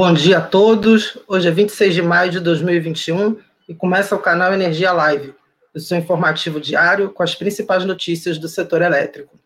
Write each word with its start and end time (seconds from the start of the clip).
Bom 0.00 0.14
dia 0.14 0.38
a 0.38 0.40
todos. 0.40 1.18
Hoje 1.26 1.48
é 1.48 1.50
26 1.50 1.92
de 1.92 2.02
maio 2.02 2.30
de 2.30 2.38
2021 2.38 3.36
e 3.68 3.74
começa 3.74 4.14
o 4.14 4.20
canal 4.20 4.54
Energia 4.54 4.92
Live, 4.92 5.34
o 5.74 5.80
seu 5.80 5.98
informativo 5.98 6.60
diário 6.60 7.10
com 7.10 7.20
as 7.20 7.34
principais 7.34 7.84
notícias 7.84 8.38
do 8.38 8.46
setor 8.46 8.80
elétrico. 8.80 9.36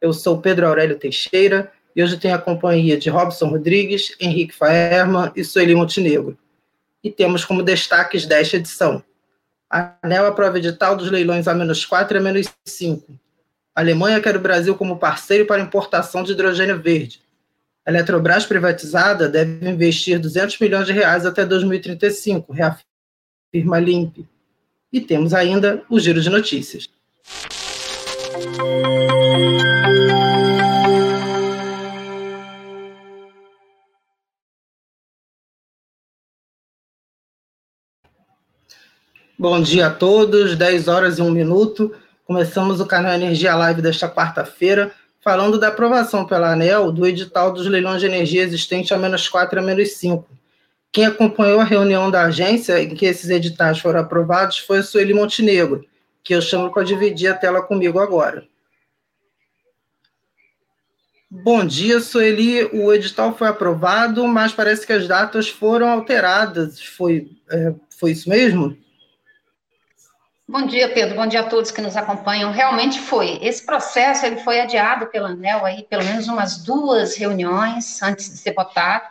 Eu 0.00 0.14
sou 0.14 0.40
Pedro 0.40 0.66
Aurélio 0.66 0.98
Teixeira 0.98 1.70
e 1.94 2.02
hoje 2.02 2.16
tenho 2.16 2.34
a 2.34 2.38
companhia 2.38 2.96
de 2.96 3.10
Robson 3.10 3.48
Rodrigues, 3.48 4.16
Henrique 4.18 4.54
Faerman 4.54 5.32
e 5.36 5.44
Sueli 5.44 5.74
Montenegro. 5.74 6.34
E 7.04 7.10
temos 7.10 7.44
como 7.44 7.62
destaques 7.62 8.24
desta 8.24 8.56
edição. 8.56 9.04
A 9.68 9.96
ANEL 10.02 10.28
aprova 10.28 10.56
edital 10.56 10.96
dos 10.96 11.10
leilões 11.10 11.46
a 11.46 11.52
menos 11.52 11.84
4 11.84 12.16
e 12.16 12.18
a 12.18 12.22
menos 12.22 12.46
5. 12.64 13.04
A 13.76 13.82
Alemanha 13.82 14.18
quer 14.18 14.34
o 14.34 14.40
Brasil 14.40 14.74
como 14.74 14.98
parceiro 14.98 15.44
para 15.44 15.60
importação 15.60 16.22
de 16.22 16.32
hidrogênio 16.32 16.80
verde. 16.80 17.20
A 17.86 17.90
Eletrobras 17.90 18.44
privatizada 18.44 19.26
deve 19.26 19.66
investir 19.66 20.18
200 20.18 20.58
milhões 20.58 20.86
de 20.86 20.92
reais 20.92 21.24
até 21.24 21.46
2035, 21.46 22.52
reafirma 22.52 23.76
a 23.76 23.80
Limp. 23.80 24.18
E 24.92 25.00
temos 25.00 25.32
ainda 25.32 25.82
o 25.88 25.98
giro 25.98 26.20
de 26.20 26.28
notícias. 26.28 26.90
Bom 39.38 39.62
dia 39.62 39.86
a 39.86 39.90
todos, 39.90 40.54
10 40.54 40.86
horas 40.86 41.18
e 41.18 41.22
1 41.22 41.30
minuto. 41.30 41.96
Começamos 42.26 42.78
o 42.78 42.86
canal 42.86 43.14
Energia 43.14 43.56
Live 43.56 43.80
desta 43.80 44.06
quarta-feira 44.06 44.94
falando 45.20 45.58
da 45.58 45.68
aprovação 45.68 46.26
pela 46.26 46.52
ANEL 46.52 46.90
do 46.90 47.06
edital 47.06 47.52
dos 47.52 47.66
leilões 47.66 48.00
de 48.00 48.06
energia 48.06 48.42
existente 48.42 48.92
a 48.94 48.98
menos 48.98 49.28
4 49.28 49.58
a 49.58 49.62
menos 49.62 49.92
5. 49.92 50.26
Quem 50.92 51.06
acompanhou 51.06 51.60
a 51.60 51.64
reunião 51.64 52.10
da 52.10 52.24
agência 52.24 52.82
em 52.82 52.94
que 52.94 53.06
esses 53.06 53.30
editais 53.30 53.78
foram 53.78 54.00
aprovados 54.00 54.58
foi 54.58 54.78
a 54.78 54.82
Sueli 54.82 55.14
Montenegro, 55.14 55.84
que 56.24 56.34
eu 56.34 56.42
chamo 56.42 56.72
para 56.72 56.82
dividir 56.82 57.28
a 57.28 57.34
tela 57.34 57.62
comigo 57.62 58.00
agora. 58.00 58.44
Bom 61.30 61.64
dia, 61.64 62.00
Sueli. 62.00 62.64
O 62.72 62.92
edital 62.92 63.36
foi 63.36 63.46
aprovado, 63.46 64.26
mas 64.26 64.52
parece 64.52 64.84
que 64.84 64.92
as 64.92 65.06
datas 65.06 65.48
foram 65.48 65.88
alteradas. 65.88 66.82
Foi, 66.82 67.30
é, 67.48 67.72
foi 67.88 68.10
isso 68.10 68.28
mesmo? 68.28 68.76
Bom 70.50 70.66
dia, 70.66 70.92
Pedro. 70.92 71.14
Bom 71.14 71.28
dia 71.28 71.42
a 71.42 71.48
todos 71.48 71.70
que 71.70 71.80
nos 71.80 71.96
acompanham. 71.96 72.50
Realmente 72.50 72.98
foi. 72.98 73.38
Esse 73.40 73.64
processo 73.64 74.26
ele 74.26 74.38
foi 74.38 74.60
adiado 74.60 75.06
pela 75.06 75.28
ANEL 75.28 75.64
aí 75.64 75.84
pelo 75.84 76.04
menos 76.04 76.26
umas 76.26 76.64
duas 76.64 77.16
reuniões 77.16 78.02
antes 78.02 78.28
de 78.28 78.36
ser 78.36 78.52
votado, 78.52 79.06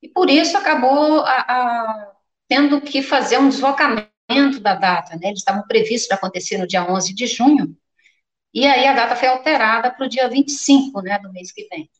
e 0.00 0.08
por 0.08 0.30
isso 0.30 0.56
acabou 0.56 1.18
a, 1.22 1.32
a, 1.32 2.12
tendo 2.46 2.80
que 2.80 3.02
fazer 3.02 3.38
um 3.38 3.48
deslocamento 3.48 4.60
da 4.60 4.76
data, 4.76 5.16
né? 5.16 5.30
Eles 5.30 5.40
estavam 5.40 5.64
previstos 5.66 6.06
para 6.06 6.16
acontecer 6.16 6.58
no 6.58 6.66
dia 6.66 6.88
11 6.88 7.12
de 7.12 7.26
junho, 7.26 7.76
e 8.54 8.64
aí 8.64 8.86
a 8.86 8.92
data 8.92 9.16
foi 9.16 9.26
alterada 9.26 9.90
para 9.90 10.06
o 10.06 10.08
dia 10.08 10.28
25, 10.28 11.02
né, 11.02 11.18
do 11.18 11.32
mês 11.32 11.50
que 11.50 11.66
vem. 11.72 11.90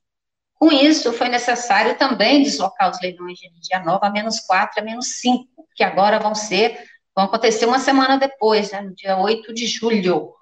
Com 0.55 0.71
isso, 0.71 1.13
foi 1.13 1.29
necessário 1.29 1.99
também 1.99 2.45
deslocar 2.45 2.91
os 2.91 3.01
leilões 3.01 3.41
de 3.41 3.51
dia 3.61 3.81
nova 3.81 4.07
a 4.07 4.11
menos 4.11 4.39
4 4.39 4.81
a 4.81 4.85
menos 4.85 5.19
5, 5.21 5.49
que 5.75 5.83
agora 5.83 6.21
vão 6.21 6.33
ser 6.33 6.94
vão 7.15 7.27
acontecer 7.27 7.67
uma 7.67 7.79
semana 7.79 8.19
depois, 8.19 8.73
né, 8.73 8.81
no 8.81 8.95
dia 8.95 9.17
8 9.17 9.55
de 9.55 9.67
julho. 9.67 10.33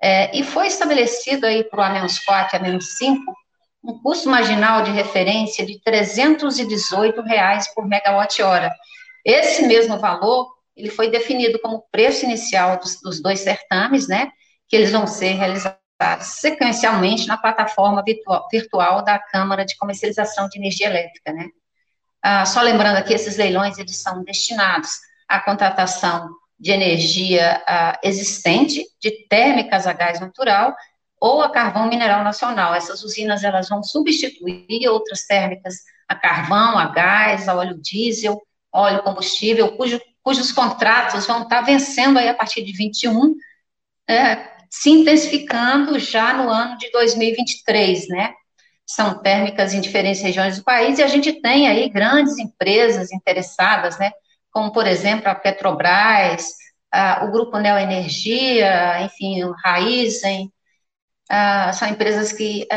É, 0.00 0.36
e 0.36 0.42
foi 0.42 0.66
estabelecido 0.66 1.46
aí 1.46 1.64
para 1.64 1.80
o 1.80 1.82
A-4 1.82 2.54
e 2.54 2.56
A-5 2.56 3.18
um 3.84 3.98
custo 4.00 4.28
marginal 4.28 4.82
de 4.82 4.92
referência 4.92 5.66
de 5.66 5.80
318 5.82 7.20
reais 7.22 7.72
por 7.74 7.86
megawatt-hora. 7.86 8.72
Esse 9.24 9.66
mesmo 9.66 9.98
valor, 9.98 10.52
ele 10.76 10.88
foi 10.88 11.10
definido 11.10 11.58
como 11.60 11.84
preço 11.90 12.24
inicial 12.24 12.78
dos, 12.78 13.00
dos 13.00 13.20
dois 13.20 13.40
certames, 13.40 14.06
né, 14.06 14.30
que 14.68 14.76
eles 14.76 14.92
vão 14.92 15.06
ser 15.06 15.32
realizados 15.32 15.80
sequencialmente 16.20 17.26
na 17.26 17.36
plataforma 17.36 18.02
virtual, 18.04 18.46
virtual 18.50 19.04
da 19.04 19.18
Câmara 19.18 19.64
de 19.64 19.76
Comercialização 19.76 20.48
de 20.48 20.58
Energia 20.58 20.86
Elétrica, 20.86 21.32
né. 21.32 21.48
Ah, 22.20 22.46
só 22.46 22.62
lembrando 22.62 22.96
aqui, 22.96 23.12
esses 23.12 23.36
leilões, 23.36 23.78
eles 23.78 23.96
são 23.96 24.22
destinados 24.22 24.90
a 25.32 25.40
contratação 25.40 26.28
de 26.60 26.70
energia 26.70 27.62
uh, 27.66 27.98
existente, 28.06 28.84
de 29.00 29.26
térmicas 29.28 29.86
a 29.86 29.94
gás 29.94 30.20
natural 30.20 30.76
ou 31.18 31.40
a 31.40 31.48
carvão 31.48 31.88
mineral 31.88 32.22
nacional. 32.22 32.74
Essas 32.74 33.02
usinas 33.02 33.42
elas 33.42 33.70
vão 33.70 33.82
substituir 33.82 34.86
outras 34.88 35.24
térmicas 35.24 35.76
a 36.06 36.14
carvão, 36.14 36.78
a 36.78 36.86
gás, 36.88 37.48
a 37.48 37.54
óleo 37.54 37.80
diesel, 37.80 38.38
óleo 38.70 39.02
combustível, 39.02 39.74
cujo, 39.74 39.98
cujos 40.22 40.52
contratos 40.52 41.26
vão 41.26 41.44
estar 41.44 41.62
vencendo 41.62 42.18
aí 42.18 42.28
a 42.28 42.34
partir 42.34 42.62
de 42.62 42.72
21, 42.72 43.34
é, 44.06 44.52
se 44.68 44.90
intensificando 44.90 45.98
já 45.98 46.34
no 46.34 46.50
ano 46.50 46.76
de 46.76 46.90
2023, 46.90 48.08
né? 48.08 48.34
São 48.86 49.22
térmicas 49.22 49.72
em 49.72 49.80
diferentes 49.80 50.20
regiões 50.20 50.58
do 50.58 50.64
país 50.64 50.98
e 50.98 51.02
a 51.02 51.08
gente 51.08 51.32
tem 51.40 51.68
aí 51.68 51.88
grandes 51.88 52.36
empresas 52.38 53.10
interessadas, 53.10 53.98
né? 53.98 54.12
Como, 54.52 54.70
por 54.70 54.86
exemplo, 54.86 55.28
a 55.28 55.34
Petrobras, 55.34 56.52
o 57.22 57.30
Grupo 57.32 57.58
Neoenergia, 57.58 59.02
enfim, 59.02 59.42
o 59.44 59.52
Raizen, 59.52 60.52
são 61.74 61.88
empresas 61.88 62.32
que 62.32 62.68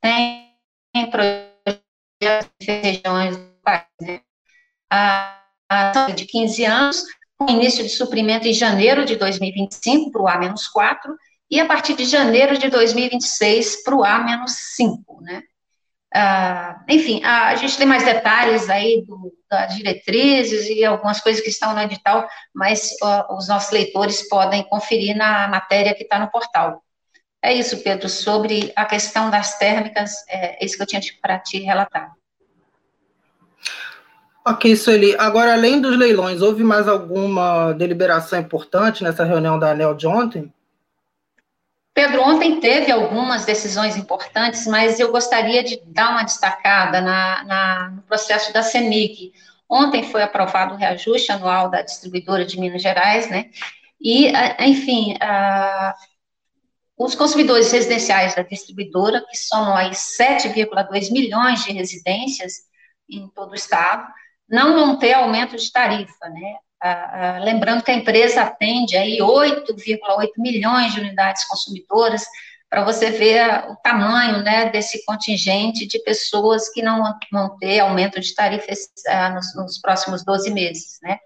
têm 0.00 1.10
projetos 1.10 1.82
em 2.60 2.80
regiões 2.80 3.36
do 3.36 3.44
país, 3.62 3.86
né? 4.00 4.22
de 6.14 6.24
15 6.24 6.64
anos, 6.64 7.04
com 7.36 7.50
início 7.50 7.84
de 7.84 7.90
suprimento 7.90 8.46
em 8.46 8.52
janeiro 8.52 9.04
de 9.04 9.16
2025 9.16 10.10
para 10.12 10.22
o 10.22 10.28
A-4, 10.28 11.14
e 11.50 11.60
a 11.60 11.66
partir 11.66 11.94
de 11.94 12.04
janeiro 12.04 12.56
de 12.58 12.68
2026 12.68 13.82
para 13.82 13.96
o 13.96 14.04
A-5, 14.04 15.20
né? 15.22 15.42
Ah, 16.14 16.80
enfim, 16.88 17.22
a, 17.22 17.48
a, 17.48 17.56
gente 17.56 17.76
tem 17.76 17.86
mais 17.86 18.02
detalhes 18.02 18.70
aí 18.70 19.04
do, 19.06 19.30
das 19.50 19.76
diretrizes 19.76 20.66
e 20.66 20.82
algumas 20.82 21.20
coisas 21.20 21.42
que 21.42 21.50
estão 21.50 21.74
no 21.74 21.80
edital, 21.82 22.26
mas 22.54 22.94
os 23.30 23.46
nossos 23.48 23.70
leitores 23.70 24.26
podem 24.28 24.62
conferir 24.64 25.14
na 25.14 25.48
matéria 25.48 25.94
que 25.94 26.04
está 26.04 26.18
no 26.18 26.30
portal. 26.30 26.82
É 27.42 27.52
isso, 27.52 27.82
Pedro, 27.82 28.08
sobre 28.08 28.72
a 28.74 28.84
questão 28.84 29.30
das 29.30 29.58
térmicas, 29.58 30.12
é, 30.28 30.62
é 30.62 30.64
isso 30.64 30.76
que 30.76 30.82
eu 30.82 30.86
tinha 30.86 31.02
para 31.20 31.38
te 31.38 31.58
relatar. 31.58 32.12
Ok, 34.46 34.74
Sueli. 34.76 35.14
Agora, 35.18 35.52
além 35.52 35.78
dos 35.78 35.96
leilões, 35.96 36.40
houve 36.40 36.64
mais 36.64 36.88
alguma 36.88 37.72
deliberação 37.74 38.40
importante 38.40 39.04
nessa 39.04 39.22
reunião 39.22 39.58
da 39.58 39.72
ANEL 39.72 39.94
de 39.94 40.06
ontem? 40.06 40.50
Pedro, 41.98 42.22
ontem 42.22 42.60
teve 42.60 42.92
algumas 42.92 43.44
decisões 43.44 43.96
importantes, 43.96 44.68
mas 44.68 45.00
eu 45.00 45.10
gostaria 45.10 45.64
de 45.64 45.82
dar 45.84 46.12
uma 46.12 46.22
destacada 46.22 47.00
na, 47.00 47.42
na, 47.42 47.90
no 47.90 48.02
processo 48.02 48.52
da 48.52 48.62
CEMIG. 48.62 49.32
Ontem 49.68 50.04
foi 50.04 50.22
aprovado 50.22 50.74
o 50.74 50.76
reajuste 50.76 51.32
anual 51.32 51.68
da 51.68 51.82
distribuidora 51.82 52.44
de 52.44 52.56
Minas 52.60 52.82
Gerais, 52.82 53.28
né? 53.28 53.50
E, 54.00 54.30
enfim, 54.60 55.16
os 56.96 57.16
consumidores 57.16 57.72
residenciais 57.72 58.32
da 58.32 58.42
distribuidora, 58.42 59.26
que 59.28 59.36
somam 59.36 59.74
aí 59.76 59.90
7,2 59.90 61.10
milhões 61.10 61.64
de 61.64 61.72
residências 61.72 62.58
em 63.10 63.26
todo 63.30 63.50
o 63.50 63.56
estado, 63.56 64.06
não 64.48 64.72
vão 64.72 65.00
ter 65.00 65.14
aumento 65.14 65.56
de 65.56 65.72
tarifa, 65.72 66.28
né? 66.28 66.58
Ah, 66.80 67.36
ah, 67.36 67.38
lembrando 67.40 67.82
que 67.82 67.90
a 67.90 67.94
empresa 67.94 68.42
atende 68.42 68.96
aí 68.96 69.18
8,8 69.18 70.30
milhões 70.38 70.94
de 70.94 71.00
unidades 71.00 71.44
consumidoras, 71.44 72.24
para 72.70 72.84
você 72.84 73.10
ver 73.10 73.70
o 73.70 73.76
tamanho 73.76 74.42
né, 74.42 74.68
desse 74.70 75.04
contingente 75.04 75.86
de 75.86 75.98
pessoas 76.02 76.68
que 76.68 76.82
não 76.82 77.02
vão 77.32 77.56
ter 77.58 77.80
aumento 77.80 78.20
de 78.20 78.34
tarifas 78.34 78.78
ah, 79.08 79.30
nos, 79.30 79.54
nos, 79.56 79.80
próximos 79.80 80.24
12 80.24 80.50
meses, 80.50 80.98
né. 81.02 81.18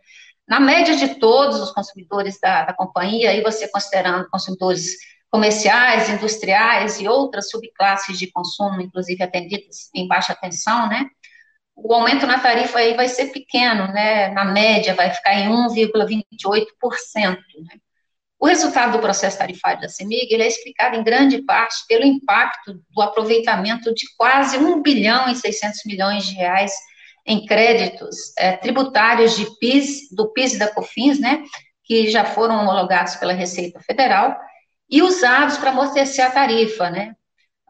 Na 0.49 0.59
média 0.59 0.97
de 0.97 1.17
todos 1.17 1.61
os 1.61 1.71
consumidores 1.71 2.39
da, 2.41 2.65
da 2.65 2.73
companhia, 2.73 3.31
aí 3.31 3.43
você 3.43 3.69
considerando 3.69 4.29
consumidores 4.29 4.97
comerciais, 5.31 6.11
industriais 6.11 7.01
e 7.01 7.09
outras 7.09 7.49
subclasses 7.49 8.19
de 8.19 8.31
consumo, 8.31 8.81
inclusive 8.81 9.23
atendidas 9.23 9.89
em 9.95 10.07
baixa 10.07 10.35
tensão, 10.35 10.89
né, 10.89 11.07
o 11.75 11.93
aumento 11.95 12.27
na 12.27 12.39
tarifa 12.39 12.79
aí 12.79 12.95
vai 12.95 13.09
ser 13.09 13.27
pequeno, 13.27 13.89
né? 13.89 14.29
Na 14.29 14.45
média, 14.45 14.95
vai 14.95 15.11
ficar 15.11 15.35
em 15.35 15.49
1,28%. 15.49 16.67
Né? 17.17 17.37
O 18.39 18.47
resultado 18.47 18.93
do 18.93 18.99
processo 18.99 19.39
tarifário 19.39 19.81
da 19.81 19.89
CEMIG 19.89 20.33
ele 20.33 20.43
é 20.43 20.49
explicado 20.49 20.97
em 20.97 21.05
grande 21.05 21.43
parte 21.43 21.87
pelo 21.87 22.05
impacto 22.05 22.81
do 22.91 23.01
aproveitamento 23.01 23.95
de 23.95 24.05
quase 24.17 24.59
1 24.59 24.83
bilhão 24.83 25.29
e 25.29 25.37
600 25.37 25.81
milhões 25.87 26.27
de 26.27 26.35
reais 26.35 26.73
em 27.25 27.47
créditos 27.47 28.37
é, 28.37 28.57
tributários 28.57 29.37
de 29.37 29.47
PIS, 29.59 30.09
do 30.11 30.33
PIS 30.33 30.55
e 30.55 30.59
da 30.59 30.73
COFINS, 30.73 31.21
né, 31.21 31.43
que 31.85 32.11
já 32.11 32.25
foram 32.25 32.61
homologados 32.61 33.15
pela 33.17 33.33
Receita 33.33 33.81
Federal, 33.81 34.37
e 34.91 35.03
usados 35.03 35.57
para 35.57 35.71
amortecer 35.71 36.27
a 36.27 36.31
tarifa, 36.31 36.91
né, 36.91 37.15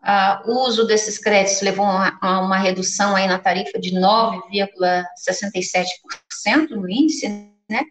Uh, 0.03 0.51
o 0.51 0.67
uso 0.67 0.85
desses 0.85 1.17
créditos 1.17 1.63
levou 1.63 1.87
a, 1.87 2.19
a 2.21 2.41
uma 2.41 2.59
redução 2.59 3.15
aí 3.15 3.29
na 3.29 3.39
tarifa 3.39 3.79
de 3.79 3.93
9,67% 3.93 6.71
no 6.71 6.91
índice, 6.91 7.29
né? 7.71 7.85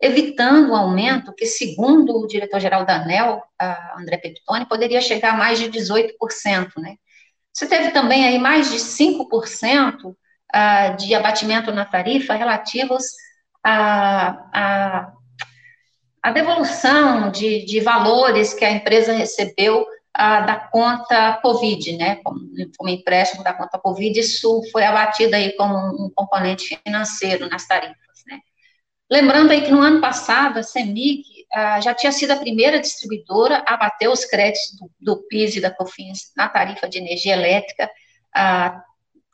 evitando 0.00 0.70
o 0.70 0.76
aumento 0.76 1.34
que, 1.34 1.44
segundo 1.44 2.16
o 2.16 2.26
diretor-geral 2.26 2.86
da 2.86 3.02
ANEL, 3.02 3.42
André 3.98 4.16
Peptoni, 4.16 4.64
poderia 4.66 5.00
chegar 5.00 5.34
a 5.34 5.36
mais 5.36 5.58
de 5.58 5.68
18%. 5.68 6.12
Né? 6.78 6.94
Você 7.52 7.66
teve 7.66 7.90
também 7.90 8.24
aí 8.24 8.38
mais 8.38 8.70
de 8.70 8.78
5% 8.78 10.06
uh, 10.06 10.14
de 10.96 11.14
abatimento 11.14 11.72
na 11.72 11.84
tarifa 11.84 12.34
relativos 12.34 13.04
à, 13.64 14.28
à, 14.52 15.12
à 16.22 16.30
devolução 16.30 17.30
de, 17.30 17.64
de 17.64 17.80
valores 17.80 18.54
que 18.54 18.64
a 18.64 18.70
empresa 18.70 19.12
recebeu 19.12 19.84
da 20.16 20.68
conta 20.72 21.38
Covid, 21.40 21.96
né, 21.96 22.16
como, 22.16 22.40
como 22.76 22.90
empréstimo 22.90 23.44
da 23.44 23.52
conta 23.52 23.78
Covid, 23.78 24.18
isso 24.18 24.62
foi 24.72 24.84
abatido 24.84 25.36
aí 25.36 25.52
como 25.56 25.76
um 25.76 26.10
componente 26.14 26.76
financeiro 26.84 27.48
nas 27.48 27.66
tarifas, 27.66 27.96
né. 28.26 28.40
Lembrando 29.10 29.52
aí 29.52 29.62
que 29.62 29.70
no 29.70 29.80
ano 29.80 30.00
passado, 30.00 30.58
a 30.58 30.62
CEMIG 30.62 31.22
já 31.82 31.94
tinha 31.94 32.12
sido 32.12 32.32
a 32.32 32.36
primeira 32.36 32.80
distribuidora 32.80 33.64
a 33.66 33.74
abater 33.74 34.08
os 34.08 34.24
créditos 34.24 34.76
do, 34.78 34.90
do 35.00 35.28
PIS 35.28 35.56
e 35.56 35.60
da 35.60 35.70
COFINS 35.70 36.32
na 36.36 36.48
tarifa 36.48 36.88
de 36.88 36.98
energia 36.98 37.34
elétrica, 37.34 37.88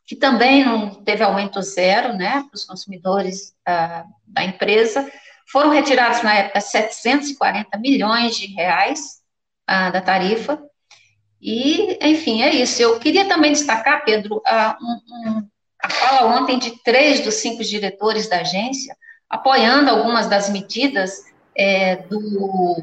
que 0.07 0.15
também 0.15 0.65
não 0.65 1.03
teve 1.03 1.25
aumento 1.25 1.63
zero, 1.63 2.13
né, 2.13 2.45
para 2.49 2.55
os 2.55 2.65
consumidores 2.65 3.55
da 4.27 4.45
empresa, 4.45 5.11
foram 5.51 5.71
retirados 5.71 6.23
na 6.23 6.35
época 6.35 6.61
740 6.61 7.79
milhões 7.79 8.37
de 8.37 8.47
reais 8.47 9.24
da 9.67 10.01
tarifa, 10.01 10.63
e, 11.41 11.99
enfim, 12.01 12.43
é 12.43 12.55
isso. 12.55 12.81
Eu 12.81 12.99
queria 12.99 13.27
também 13.27 13.53
destacar, 13.53 14.03
Pedro, 14.05 14.41
a, 14.47 14.79
um, 14.81 15.47
a 15.83 15.91
fala 15.91 16.41
ontem 16.41 16.59
de 16.59 16.83
três 16.83 17.21
dos 17.21 17.35
cinco 17.35 17.63
diretores 17.63 18.29
da 18.29 18.41
agência, 18.41 18.97
apoiando 19.29 19.91
algumas 19.91 20.27
das 20.27 20.49
medidas 20.49 21.25
é, 21.55 21.97
do, 21.97 22.83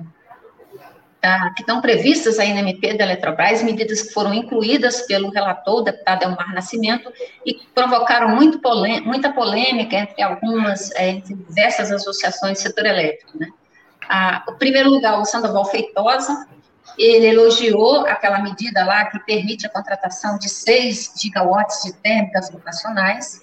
que 1.55 1.61
estão 1.61 1.81
previstas 1.81 2.37
aí 2.37 2.53
na 2.53 2.59
MP 2.59 2.95
da 2.95 3.03
Eletrobras, 3.03 3.63
medidas 3.63 4.03
que 4.03 4.13
foram 4.13 4.33
incluídas 4.33 5.01
pelo 5.07 5.31
relator, 5.31 5.79
o 5.79 5.81
deputado 5.81 6.23
Elmar 6.23 6.53
Nascimento, 6.53 7.11
e 7.43 7.55
provocaram 7.73 8.29
muito 8.29 8.59
polê 8.59 9.01
muita 9.01 9.31
polêmica 9.31 9.95
entre 9.95 10.21
algumas, 10.21 10.91
é, 10.91 11.09
entre 11.09 11.33
diversas 11.33 11.91
associações 11.91 12.59
do 12.59 12.61
setor 12.61 12.85
elétrico. 12.85 13.39
Né? 13.39 13.47
O 14.47 14.53
primeiro 14.53 14.89
lugar, 14.89 15.19
o 15.19 15.25
Sandoval 15.25 15.65
Feitosa, 15.65 16.47
ele 16.97 17.27
elogiou 17.27 18.05
aquela 18.05 18.39
medida 18.41 18.85
lá 18.85 19.05
que 19.05 19.19
permite 19.19 19.65
a 19.65 19.69
contratação 19.69 20.37
de 20.37 20.49
6 20.49 21.13
gigawatts 21.17 21.83
de 21.83 21.93
térmicas 21.93 22.49
vocacionais, 22.49 23.41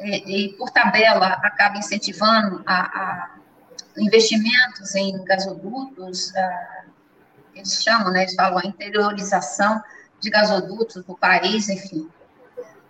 e, 0.00 0.46
e, 0.46 0.48
por 0.56 0.70
tabela 0.70 1.26
acaba 1.42 1.76
incentivando 1.76 2.62
a, 2.64 2.82
a 2.82 3.30
investimentos 3.96 4.94
em 4.94 5.24
gasodutos, 5.24 6.34
a, 6.36 6.84
eles 7.54 7.82
chamam, 7.82 8.12
né, 8.12 8.22
eles 8.22 8.34
falam 8.34 8.58
a 8.58 8.66
interiorização 8.66 9.82
de 10.20 10.30
gasodutos 10.30 11.04
do 11.04 11.16
país, 11.16 11.68
enfim. 11.68 12.08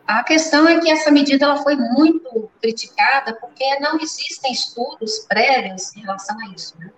A 0.06 0.22
questão 0.22 0.66
é 0.66 0.80
que 0.80 0.90
essa 0.90 1.10
medida 1.10 1.44
ela 1.44 1.62
foi 1.62 1.76
muito 1.76 2.50
criticada 2.60 3.34
porque 3.34 3.78
não 3.80 3.98
existem 4.00 4.52
estudos 4.52 5.18
prévios 5.28 5.94
em 5.96 6.00
relação 6.00 6.38
a 6.40 6.48
isso. 6.48 6.78
Né? 6.78 6.90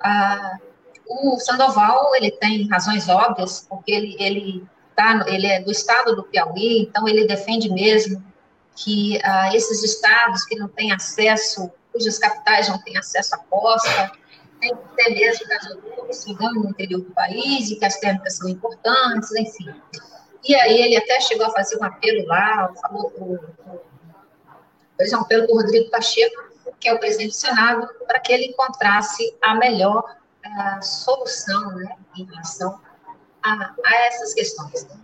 Ah, 0.00 0.58
o 1.10 1.38
Sandoval, 1.40 2.14
ele 2.14 2.30
tem 2.30 2.68
razões 2.68 3.08
óbvias, 3.08 3.66
porque 3.68 3.90
ele, 3.90 4.16
ele, 4.20 4.64
tá, 4.94 5.24
ele 5.26 5.46
é 5.46 5.60
do 5.60 5.72
estado 5.72 6.14
do 6.14 6.22
Piauí, 6.22 6.82
então 6.82 7.08
ele 7.08 7.26
defende 7.26 7.68
mesmo 7.68 8.24
que 8.76 9.18
uh, 9.18 9.54
esses 9.54 9.82
estados 9.82 10.44
que 10.44 10.56
não 10.56 10.68
têm 10.68 10.92
acesso, 10.92 11.70
cujas 11.92 12.16
capitais 12.18 12.68
não 12.68 12.78
têm 12.78 12.96
acesso 12.96 13.34
à 13.34 13.38
costa, 13.38 14.12
tem 14.60 14.70
que 14.70 14.94
ter 14.96 15.10
mesmo 15.10 15.48
gasodutos 15.48 16.22
chegando 16.22 16.60
no 16.60 16.70
interior 16.70 17.00
do 17.00 17.10
país, 17.10 17.70
e 17.70 17.76
que 17.76 17.84
as 17.84 17.98
térmicas 17.98 18.36
são 18.36 18.48
importantes, 18.48 19.32
enfim. 19.32 19.74
E 20.44 20.54
aí 20.54 20.80
ele 20.80 20.96
até 20.96 21.20
chegou 21.20 21.46
a 21.46 21.50
fazer 21.50 21.76
um 21.78 21.84
apelo 21.84 22.24
lá, 22.26 22.72
falou 22.80 23.12
fez 24.96 25.12
um 25.12 25.20
apelo 25.20 25.46
para 25.46 25.56
Rodrigo 25.56 25.90
Pacheco, 25.90 26.50
que 26.78 26.88
é 26.88 26.94
o 26.94 26.98
presidente 26.98 27.30
do 27.30 27.36
Senado, 27.36 27.88
para 28.06 28.20
que 28.20 28.32
ele 28.32 28.46
encontrasse 28.46 29.34
a 29.42 29.54
melhor 29.54 30.19
solução 30.82 31.74
né, 31.76 31.96
em 32.16 32.24
relação 32.24 32.80
a, 33.42 33.74
a 33.84 33.94
essas 34.06 34.34
questões. 34.34 34.84
Né? 34.84 34.96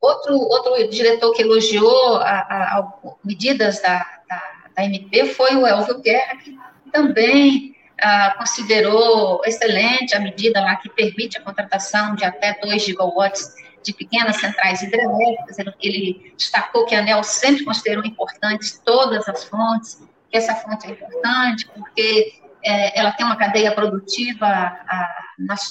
Outro, 0.00 0.34
outro 0.34 0.88
diretor 0.88 1.32
que 1.32 1.42
elogiou 1.42 2.16
a, 2.16 2.30
a, 2.40 2.78
a 2.78 2.92
medidas 3.24 3.80
da, 3.80 3.98
da, 4.28 4.42
da, 4.76 4.84
MP 4.84 5.26
foi 5.26 5.56
o 5.56 5.66
Elvio 5.66 6.00
Guerra, 6.00 6.36
que 6.36 6.56
também 6.92 7.74
ah, 8.00 8.34
considerou 8.38 9.42
excelente 9.44 10.14
a 10.14 10.20
medida 10.20 10.60
lá 10.60 10.76
que 10.76 10.88
permite 10.88 11.36
a 11.36 11.42
contratação 11.42 12.14
de 12.14 12.24
até 12.24 12.58
2 12.60 12.82
gigawatts 12.82 13.54
de 13.82 13.92
pequenas 13.92 14.36
centrais 14.36 14.82
hidrelétricas. 14.82 15.58
Ele 15.80 16.32
destacou 16.36 16.86
que 16.86 16.94
a 16.94 17.00
ANEL 17.00 17.24
sempre 17.24 17.64
considerou 17.64 18.04
importantes 18.04 18.80
todas 18.84 19.28
as 19.28 19.44
fontes, 19.44 20.00
que 20.30 20.36
essa 20.36 20.54
fonte 20.54 20.86
é 20.86 20.90
importante, 20.90 21.68
porque 21.74 22.40
é, 22.64 22.98
ela 22.98 23.12
tem 23.12 23.24
uma 23.24 23.36
cadeia 23.36 23.72
produtiva 23.72 24.46
a, 24.46 25.24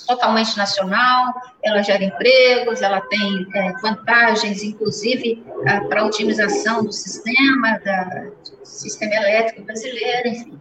totalmente 0.05 0.55
nacional, 0.57 1.33
ela 1.63 1.81
gera 1.81 2.03
empregos, 2.03 2.81
ela 2.81 3.01
tem 3.01 3.47
é, 3.53 3.73
vantagens, 3.81 4.63
inclusive, 4.63 5.43
para 5.89 6.01
a 6.01 6.05
otimização 6.05 6.83
do 6.83 6.91
sistema, 6.91 7.79
da, 7.83 8.03
do 8.03 8.65
sistema 8.65 9.15
elétrico 9.15 9.63
brasileiro, 9.63 10.29
enfim. 10.29 10.59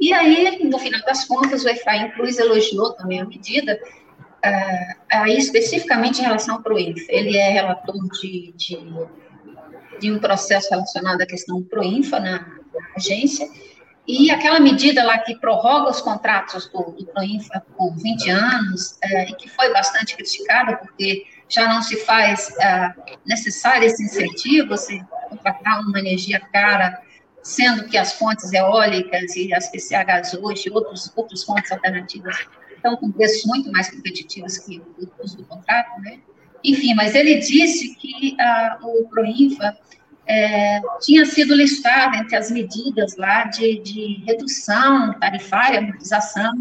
E 0.00 0.12
aí, 0.12 0.62
no 0.64 0.78
final 0.78 1.00
das 1.02 1.24
contas, 1.24 1.64
o 1.64 1.68
Efraim 1.68 2.10
Cruz 2.10 2.38
elogiou 2.38 2.92
também 2.92 3.20
a 3.20 3.24
medida, 3.24 3.78
é, 4.42 4.96
aí 5.12 5.36
especificamente 5.36 6.20
em 6.20 6.24
relação 6.24 6.56
ao 6.56 6.62
PROINF. 6.62 7.06
Ele 7.08 7.36
é 7.36 7.50
relator 7.50 7.96
de, 8.20 8.52
de, 8.56 8.78
de 10.00 10.12
um 10.12 10.18
processo 10.18 10.70
relacionado 10.70 11.20
à 11.22 11.26
questão 11.26 11.62
PROINFA 11.62 12.20
na, 12.20 12.38
na 12.38 12.86
agência, 12.96 13.48
e 14.06 14.30
aquela 14.30 14.60
medida 14.60 15.02
lá 15.02 15.18
que 15.18 15.34
prorroga 15.36 15.90
os 15.90 16.00
contratos 16.00 16.68
do, 16.68 16.92
do 16.92 17.06
Proinfra 17.06 17.64
por 17.76 17.94
20 17.96 18.30
anos, 18.30 18.96
é, 19.02 19.28
e 19.28 19.34
que 19.34 19.48
foi 19.48 19.72
bastante 19.72 20.14
criticada, 20.14 20.76
porque 20.76 21.26
já 21.48 21.68
não 21.68 21.82
se 21.82 21.96
faz 22.04 22.56
é, 22.58 22.94
necessário 23.24 23.86
esse 23.86 24.02
incentivo, 24.04 24.68
você 24.68 25.00
contratar 25.28 25.80
uma 25.80 25.98
energia 25.98 26.40
cara, 26.52 27.02
sendo 27.42 27.86
que 27.88 27.96
as 27.96 28.12
fontes 28.12 28.52
eólicas 28.52 29.34
e 29.34 29.52
as 29.52 29.68
PCHs 29.70 30.34
hoje, 30.34 30.70
outros, 30.70 31.12
outras 31.16 31.42
fontes 31.42 31.70
alternativas, 31.72 32.36
estão 32.74 32.96
com 32.96 33.10
preços 33.10 33.44
muito 33.46 33.70
mais 33.72 33.90
competitivos 33.90 34.58
que 34.58 34.80
o 34.98 35.06
custo 35.06 35.38
do 35.38 35.44
contrato, 35.44 36.00
né? 36.00 36.20
Enfim, 36.62 36.94
mas 36.94 37.14
ele 37.14 37.36
disse 37.36 37.94
que 37.96 38.36
ah, 38.40 38.78
o 38.82 39.08
Proinfa 39.08 39.76
é, 40.28 40.80
tinha 41.00 41.24
sido 41.24 41.54
listado 41.54 42.16
entre 42.16 42.36
as 42.36 42.50
medidas 42.50 43.16
lá 43.16 43.44
de, 43.44 43.78
de 43.80 44.24
redução 44.26 45.12
tarifária, 45.20 45.78
amortização, 45.78 46.52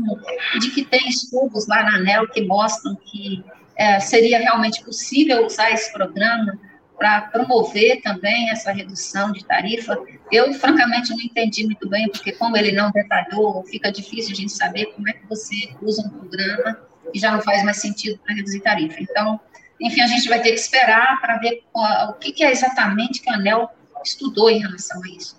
de 0.59 0.69
que 0.71 0.85
tem 0.85 1.09
estudos 1.09 1.67
lá 1.67 1.83
na 1.83 1.95
ANEL 1.97 2.27
que 2.27 2.41
mostram 2.41 2.95
que 2.95 3.43
é, 3.75 3.99
seria 3.99 4.39
realmente 4.39 4.83
possível 4.83 5.45
usar 5.45 5.71
esse 5.71 5.91
programa 5.91 6.59
para 6.97 7.21
promover 7.21 8.01
também 8.01 8.49
essa 8.49 8.71
redução 8.71 9.31
de 9.31 9.43
tarifa. 9.43 9.97
Eu, 10.31 10.53
francamente, 10.53 11.09
não 11.09 11.19
entendi 11.19 11.65
muito 11.65 11.89
bem, 11.89 12.07
porque 12.09 12.31
como 12.31 12.55
ele 12.55 12.71
não 12.71 12.91
detalhou, 12.91 13.63
fica 13.63 13.91
difícil 13.91 14.33
de 14.33 14.47
saber 14.47 14.85
como 14.93 15.09
é 15.09 15.13
que 15.13 15.27
você 15.27 15.55
usa 15.81 16.07
um 16.07 16.09
programa 16.09 16.79
e 17.13 17.19
já 17.19 17.31
não 17.31 17.41
faz 17.41 17.63
mais 17.63 17.77
sentido 17.77 18.17
para 18.19 18.35
reduzir 18.35 18.61
tarifa. 18.61 18.95
Então, 19.01 19.39
enfim, 19.79 20.01
a 20.01 20.07
gente 20.07 20.27
vai 20.29 20.41
ter 20.41 20.51
que 20.51 20.59
esperar 20.59 21.19
para 21.21 21.37
ver 21.37 21.63
o 21.73 22.13
que, 22.13 22.43
é 22.43 22.51
exatamente 22.51 23.21
que 23.21 23.29
a 23.29 23.35
ANEL 23.35 23.69
estudou 24.03 24.49
em 24.49 24.59
relação 24.59 25.01
a 25.03 25.07
isso. 25.07 25.37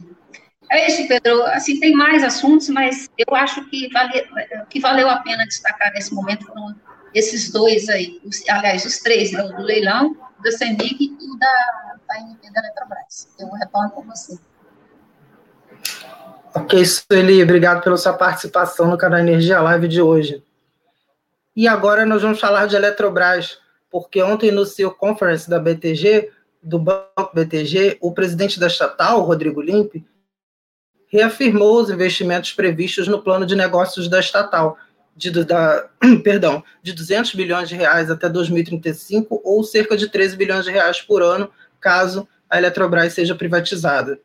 É 0.71 0.89
isso, 0.89 1.07
Pedro. 1.07 1.45
Assim, 1.45 1.79
tem 1.79 1.93
mais 1.93 2.25
assuntos, 2.25 2.69
mas 2.69 3.09
eu 3.17 3.35
acho 3.35 3.65
que, 3.67 3.89
vale, 3.93 4.27
que 4.69 4.81
valeu 4.81 5.09
a 5.09 5.21
pena 5.21 5.47
destacar 5.47 5.93
nesse 5.93 6.13
momento 6.13 6.47
foram 6.47 6.75
esses 7.15 7.51
dois 7.51 7.89
aí, 7.89 8.21
os, 8.25 8.47
aliás, 8.49 8.85
os 8.85 8.99
três, 8.99 9.33
né, 9.33 9.43
o 9.43 9.57
do 9.57 9.63
leilão, 9.63 10.15
da 10.43 10.53
CEMIG 10.53 11.17
e 11.19 11.39
da, 11.39 11.95
da 12.09 12.21
MP 12.21 12.51
da 12.53 12.61
Eletrobras. 12.61 13.29
Eu 13.39 13.51
retorno 13.53 13.91
com 13.91 14.03
você. 14.03 14.39
Ok, 16.55 16.85
Sueli, 16.85 17.43
obrigado 17.43 17.83
pela 17.83 17.97
sua 17.97 18.13
participação 18.13 18.87
no 18.89 18.99
canal 18.99 19.21
Energia 19.21 19.61
Live 19.61 19.89
de 19.89 20.03
hoje. 20.03 20.43
E 21.55 21.67
agora 21.67 22.05
nós 22.05 22.23
vamos 22.23 22.41
falar 22.41 22.67
de 22.67 22.77
Eletrobras 22.77 23.59
porque 23.99 24.23
ontem 24.23 24.51
no 24.51 24.67
seu 24.67 24.91
conference 24.91 25.49
da 25.49 25.59
BTG, 25.59 26.31
do 26.63 26.79
Banco 26.79 27.31
BTG, 27.33 27.97
o 27.99 28.13
presidente 28.13 28.61
da 28.61 28.67
estatal, 28.67 29.23
Rodrigo 29.23 29.63
Limpe, 29.63 30.05
reafirmou 31.09 31.81
os 31.81 31.89
investimentos 31.89 32.53
previstos 32.53 33.09
no 33.09 33.23
plano 33.23 33.47
de 33.47 33.57
negócios 33.57 34.07
da 34.07 34.21
estatal, 34.21 34.77
de, 35.17 35.31
da, 35.31 35.89
perdão, 36.23 36.63
de 36.83 36.93
200 36.93 37.35
bilhões 37.35 37.71
de 37.71 37.75
reais 37.75 38.11
até 38.11 38.29
2035 38.29 39.41
ou 39.43 39.65
cerca 39.65 39.97
de 39.97 40.11
13 40.11 40.37
bilhões 40.37 40.67
de 40.67 40.73
reais 40.73 41.01
por 41.01 41.23
ano, 41.23 41.51
caso 41.81 42.29
a 42.51 42.59
Eletrobras 42.59 43.15
seja 43.15 43.35
privatizada. 43.35 44.21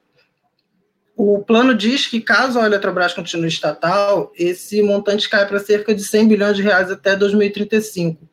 O 1.15 1.39
plano 1.39 1.73
diz 1.73 2.07
que, 2.07 2.19
caso 2.19 2.59
a 2.59 2.65
Eletrobras 2.65 3.13
continue 3.13 3.47
estatal, 3.47 4.33
esse 4.35 4.83
montante 4.83 5.29
cai 5.29 5.47
para 5.47 5.59
cerca 5.59 5.95
de 5.95 6.03
100 6.03 6.27
bilhões 6.27 6.57
de 6.57 6.61
reais 6.61 6.91
até 6.91 7.15
2035, 7.15 8.29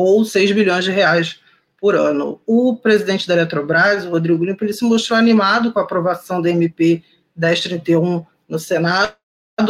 ou 0.00 0.24
6 0.24 0.52
bilhões 0.52 0.84
de 0.84 0.90
reais 0.90 1.40
por 1.80 1.94
ano. 1.94 2.40
O 2.46 2.76
presidente 2.76 3.26
da 3.26 3.34
Eletrobras, 3.34 4.04
Rodrigo 4.04 4.44
Limpo, 4.44 4.64
ele 4.64 4.72
se 4.72 4.84
mostrou 4.84 5.18
animado 5.18 5.72
com 5.72 5.78
a 5.78 5.82
aprovação 5.82 6.42
da 6.42 6.50
MP 6.50 7.02
1031 7.36 8.24
no 8.48 8.58
Senado, 8.58 9.14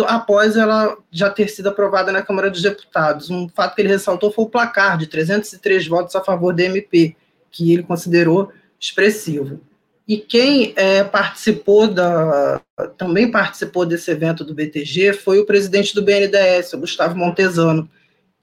após 0.07 0.57
ela 0.57 0.97
já 1.11 1.31
ter 1.31 1.49
sido 1.49 1.69
aprovada 1.69 2.13
na 2.13 2.23
Câmara 2.23 2.51
dos 2.51 2.63
Deputados. 2.63 3.31
Um 3.31 3.49
fato 3.49 3.75
que 3.75 3.83
ele 3.83 3.89
ressaltou 3.89 4.33
foi 4.33 4.45
o 4.45 4.49
placar 4.49 4.99
de 4.99 5.07
303 5.07 5.87
votos 5.87 6.17
a 6.17 6.23
favor 6.23 6.55
da 6.55 6.63
MP, 6.63 7.17
que 7.51 7.73
ele 7.73 7.83
considerou 7.83 8.53
expressivo. 8.79 9.61
E 10.07 10.17
quem 10.17 10.73
é, 10.75 11.05
participou 11.05 11.87
da, 11.87 12.61
também 12.97 13.31
participou 13.31 13.87
desse 13.87 14.11
evento 14.11 14.45
do 14.45 14.55
BTG 14.55 15.13
foi 15.13 15.39
o 15.39 15.47
presidente 15.47 15.95
do 15.95 16.03
BNDES, 16.03 16.73
o 16.73 16.79
Gustavo 16.79 17.17
Montesano, 17.17 17.89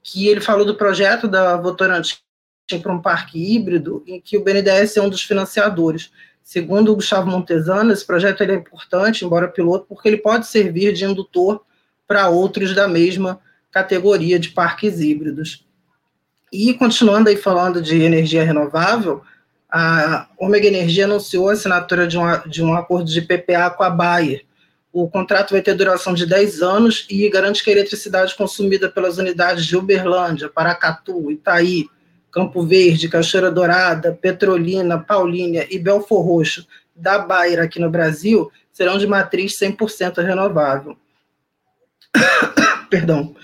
que 0.02 0.28
ele 0.28 0.40
falou 0.40 0.64
do 0.64 0.74
projeto 0.74 1.28
da 1.28 1.56
Votorantim 1.56 2.16
para 2.82 2.92
um 2.92 3.00
parque 3.00 3.38
híbrido, 3.38 4.02
em 4.06 4.20
que 4.20 4.36
o 4.36 4.44
BNDES 4.44 4.96
é 4.96 5.02
um 5.02 5.08
dos 5.08 5.22
financiadores. 5.22 6.10
Segundo 6.42 6.92
o 6.92 6.96
Gustavo 6.96 7.30
Montesano, 7.30 7.92
esse 7.92 8.06
projeto 8.06 8.42
é 8.42 8.54
importante, 8.54 9.24
embora 9.24 9.48
piloto, 9.48 9.86
porque 9.88 10.08
ele 10.08 10.18
pode 10.18 10.46
servir 10.46 10.92
de 10.92 11.04
indutor 11.04 11.62
para 12.06 12.28
outros 12.28 12.74
da 12.74 12.88
mesma 12.88 13.40
categoria 13.70 14.38
de 14.38 14.50
parques 14.50 15.00
híbridos. 15.00 15.66
E 16.52 16.72
continuando 16.74 17.28
aí 17.28 17.36
falando 17.36 17.82
de 17.82 18.00
energia 18.02 18.44
renovável, 18.44 19.22
a 19.70 20.26
Omega 20.38 20.66
Energia 20.66 21.04
anunciou 21.04 21.50
a 21.50 21.52
assinatura 21.52 22.06
de 22.06 22.16
um, 22.16 22.24
de 22.46 22.62
um 22.62 22.74
acordo 22.74 23.10
de 23.10 23.20
PPA 23.20 23.68
com 23.70 23.84
a 23.84 23.90
Bayer. 23.90 24.44
O 24.92 25.08
contrato 25.08 25.52
vai 25.52 25.62
ter 25.62 25.74
duração 25.74 26.14
de 26.14 26.26
10 26.26 26.62
anos 26.62 27.06
e 27.10 27.28
garante 27.28 27.62
que 27.62 27.70
a 27.70 27.72
eletricidade 27.72 28.34
consumida 28.34 28.88
pelas 28.88 29.18
unidades 29.18 29.64
de 29.66 29.76
Uberlândia, 29.76 30.48
Paracatu, 30.48 31.30
Itaí, 31.30 31.86
Campo 32.30 32.62
Verde, 32.62 33.08
Cachoeira 33.08 33.50
Dourada, 33.50 34.12
Petrolina, 34.20 34.98
Paulínia 34.98 35.66
e 35.70 35.78
Belfor 35.78 36.24
Roxo 36.24 36.66
da 36.94 37.18
Bayer 37.18 37.60
aqui 37.60 37.78
no 37.78 37.90
Brasil 37.90 38.50
serão 38.72 38.98
de 38.98 39.06
matriz 39.06 39.58
100% 39.58 40.22
renovável. 40.22 40.96
Perdão. 42.90 43.34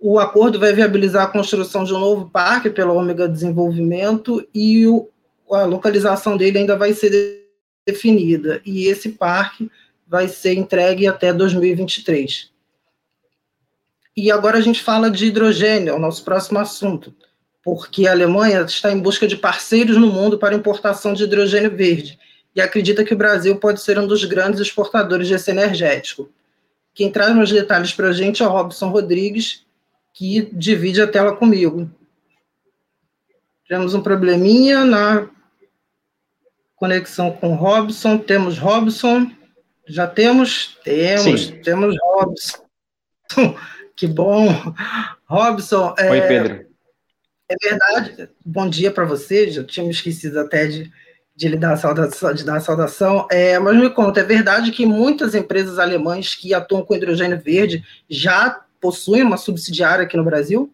O 0.00 0.18
acordo 0.18 0.60
vai 0.60 0.72
viabilizar 0.72 1.24
a 1.24 1.30
construção 1.30 1.84
de 1.84 1.92
um 1.92 1.98
novo 1.98 2.30
parque 2.30 2.70
pela 2.70 2.92
Ômega 2.92 3.28
Desenvolvimento 3.28 4.46
e 4.54 4.86
o 4.86 5.08
a 5.50 5.64
localização 5.64 6.36
dele 6.36 6.58
ainda 6.58 6.76
vai 6.76 6.92
ser 6.92 7.42
definida, 7.86 8.60
e 8.64 8.86
esse 8.86 9.10
parque 9.10 9.70
vai 10.08 10.26
ser 10.26 10.54
entregue 10.54 11.06
até 11.06 11.32
2023. 11.32 12.50
E 14.16 14.32
agora 14.32 14.58
a 14.58 14.60
gente 14.60 14.82
fala 14.82 15.10
de 15.10 15.26
hidrogênio, 15.26 15.90
é 15.90 15.94
o 15.94 15.98
nosso 15.98 16.24
próximo 16.24 16.58
assunto, 16.58 17.14
porque 17.62 18.08
a 18.08 18.12
Alemanha 18.12 18.62
está 18.62 18.90
em 18.90 18.98
busca 18.98 19.28
de 19.28 19.36
parceiros 19.36 19.96
no 19.96 20.06
mundo 20.08 20.38
para 20.38 20.54
importação 20.54 21.12
de 21.12 21.24
hidrogênio 21.24 21.76
verde, 21.76 22.18
e 22.56 22.60
acredita 22.60 23.04
que 23.04 23.14
o 23.14 23.16
Brasil 23.16 23.54
pode 23.56 23.80
ser 23.80 23.98
um 23.98 24.06
dos 24.06 24.24
grandes 24.24 24.60
exportadores 24.60 25.28
desse 25.28 25.50
energético. 25.50 26.28
Quem 26.94 27.12
traz 27.12 27.32
mais 27.36 27.50
detalhes 27.50 27.92
para 27.92 28.08
a 28.08 28.12
gente 28.12 28.42
é 28.42 28.46
o 28.46 28.50
Robson 28.50 28.88
Rodrigues, 28.88 29.64
que 30.12 30.48
divide 30.52 31.00
a 31.00 31.06
tela 31.06 31.36
comigo. 31.36 31.88
Tivemos 33.64 33.94
um 33.94 34.02
probleminha 34.02 34.84
na 34.84 35.28
conexão 36.74 37.30
com 37.30 37.54
Robson. 37.54 38.18
Temos 38.18 38.58
Robson? 38.58 39.30
Já 39.88 40.06
temos? 40.06 40.76
Temos, 40.84 41.46
Sim. 41.46 41.60
temos 41.62 41.96
Robson. 42.02 42.64
que 43.96 44.06
bom. 44.06 44.48
Robson. 45.26 45.94
É, 45.98 46.10
Oi, 46.10 46.20
Pedro. 46.22 46.66
É 47.48 47.54
verdade. 47.62 48.28
Bom 48.44 48.68
dia 48.68 48.90
para 48.90 49.06
você. 49.06 49.50
Já 49.50 49.64
tínhamos 49.64 49.96
esquecido 49.96 50.38
até 50.40 50.66
de, 50.66 50.92
de 51.34 51.48
lhe 51.48 51.56
dar 51.56 51.72
a 51.72 51.76
saudação. 51.76 52.34
De 52.34 52.44
dar 52.44 52.56
a 52.56 52.60
saudação. 52.60 53.26
É, 53.30 53.58
mas 53.58 53.76
me 53.76 53.88
conta, 53.88 54.20
é 54.20 54.24
verdade 54.24 54.72
que 54.72 54.84
muitas 54.84 55.34
empresas 55.34 55.78
alemãs 55.78 56.34
que 56.34 56.52
atuam 56.52 56.84
com 56.84 56.94
hidrogênio 56.94 57.40
verde 57.40 57.82
já 58.08 58.62
possuem 58.80 59.22
uma 59.22 59.38
subsidiária 59.38 60.04
aqui 60.04 60.16
no 60.16 60.24
Brasil? 60.24 60.72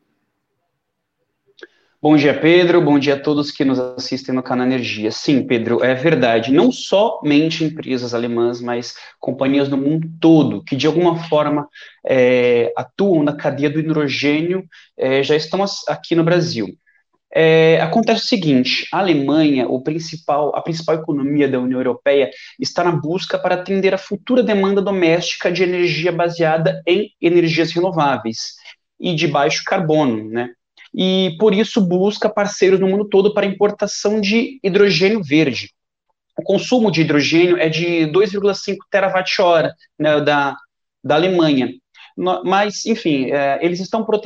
Bom 2.05 2.17
dia, 2.17 2.39
Pedro. 2.39 2.83
Bom 2.83 2.99
dia 2.99 3.15
a 3.15 3.19
todos 3.19 3.51
que 3.51 3.65
nos 3.65 3.81
assistem 3.81 4.35
no 4.35 4.43
canal 4.43 4.67
Energia. 4.67 5.11
Sim, 5.11 5.47
Pedro, 5.47 5.83
é 5.83 5.95
verdade. 5.95 6.53
Não 6.53 6.71
somente 6.71 7.65
empresas 7.65 8.13
alemãs, 8.13 8.61
mas 8.61 8.95
companhias 9.19 9.71
no 9.71 9.79
mundo 9.79 10.07
todo 10.21 10.63
que 10.63 10.77
de 10.77 10.87
alguma 10.87 11.17
forma 11.25 11.67
é, 12.07 12.71
atuam 12.77 13.23
na 13.23 13.35
cadeia 13.35 13.71
do 13.71 13.81
hidrogênio 13.81 14.67
é, 14.99 15.23
já 15.23 15.35
estão 15.35 15.65
aqui 15.89 16.15
no 16.15 16.23
Brasil. 16.23 16.77
É, 17.35 17.81
acontece 17.81 18.25
o 18.25 18.27
seguinte: 18.27 18.87
a 18.93 18.99
Alemanha, 18.99 19.67
o 19.67 19.83
principal, 19.83 20.55
a 20.55 20.61
principal 20.61 20.97
economia 20.97 21.49
da 21.49 21.59
União 21.59 21.81
Europeia, 21.81 22.29
está 22.61 22.85
na 22.85 22.93
busca 22.93 23.39
para 23.39 23.55
atender 23.55 23.95
a 23.95 23.99
futura 23.99 24.43
demanda 24.43 24.83
doméstica 24.83 25.51
de 25.51 25.63
energia 25.63 26.13
baseada 26.13 26.83
em 26.87 27.13
energias 27.19 27.73
renováveis 27.73 28.57
e 29.01 29.15
de 29.15 29.27
baixo 29.27 29.63
carbono, 29.65 30.29
né? 30.29 30.51
E 30.95 31.37
por 31.39 31.53
isso 31.53 31.81
busca 31.81 32.29
parceiros 32.29 32.79
no 32.79 32.87
mundo 32.87 33.09
todo 33.09 33.35
para 33.35 33.45
importação 33.45 34.21
de 34.21 34.61
hidrogênio 34.63 35.23
verde. 35.23 35.71
O 36.39 36.43
consumo 36.43 36.91
de 36.91 37.01
hidrogênio 37.01 37.57
é 37.57 37.69
de 37.69 38.07
2,5 38.07 38.77
terawatt-hora 38.91 39.75
né, 39.99 40.21
da, 40.21 40.57
da 41.03 41.15
Alemanha. 41.17 41.73
Mas, 42.17 42.87
enfim, 42.87 43.31
é, 43.33 43.59
eles 43.61 43.81
estão 43.81 44.05
pro, 44.05 44.21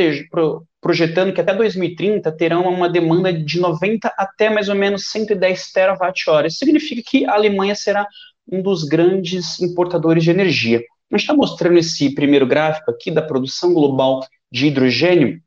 projetando 0.79 1.33
que 1.33 1.41
até 1.41 1.55
2030 1.55 2.31
terão 2.33 2.69
uma 2.69 2.89
demanda 2.89 3.33
de 3.33 3.59
90 3.59 4.13
até 4.17 4.51
mais 4.51 4.69
ou 4.69 4.75
menos 4.75 5.09
110 5.11 5.73
terawatt-horas. 5.73 6.53
Isso 6.53 6.59
significa 6.59 7.03
que 7.05 7.25
a 7.25 7.33
Alemanha 7.33 7.75
será 7.75 8.07
um 8.51 8.61
dos 8.61 8.85
grandes 8.85 9.59
importadores 9.61 10.23
de 10.23 10.31
energia. 10.31 10.79
A 11.11 11.17
gente 11.17 11.23
está 11.23 11.35
mostrando 11.35 11.79
esse 11.79 12.15
primeiro 12.15 12.47
gráfico 12.47 12.91
aqui 12.91 13.11
da 13.11 13.23
produção 13.23 13.73
global 13.73 14.21
de 14.53 14.67
hidrogênio 14.67 15.41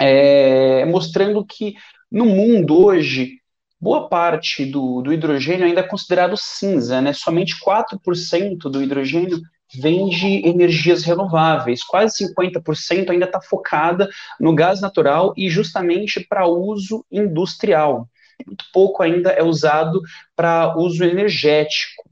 é, 0.00 0.84
mostrando 0.84 1.44
que 1.44 1.74
no 2.10 2.26
mundo 2.26 2.84
hoje, 2.84 3.38
boa 3.80 4.08
parte 4.08 4.64
do, 4.64 5.02
do 5.02 5.12
hidrogênio 5.12 5.66
ainda 5.66 5.80
é 5.80 5.86
considerado 5.86 6.36
cinza, 6.36 7.00
né? 7.00 7.12
Somente 7.12 7.58
4% 7.58 8.70
do 8.70 8.82
hidrogênio 8.82 9.40
vem 9.74 10.08
de 10.08 10.46
energias 10.46 11.02
renováveis, 11.02 11.82
quase 11.82 12.24
50% 12.26 13.10
ainda 13.10 13.24
está 13.24 13.40
focada 13.40 14.08
no 14.38 14.54
gás 14.54 14.80
natural 14.80 15.32
e 15.36 15.48
justamente 15.48 16.20
para 16.20 16.46
uso 16.46 17.04
industrial. 17.10 18.08
Muito 18.46 18.64
pouco 18.72 19.02
ainda 19.02 19.30
é 19.30 19.42
usado 19.42 20.00
para 20.36 20.76
uso 20.76 21.04
energético. 21.04 22.10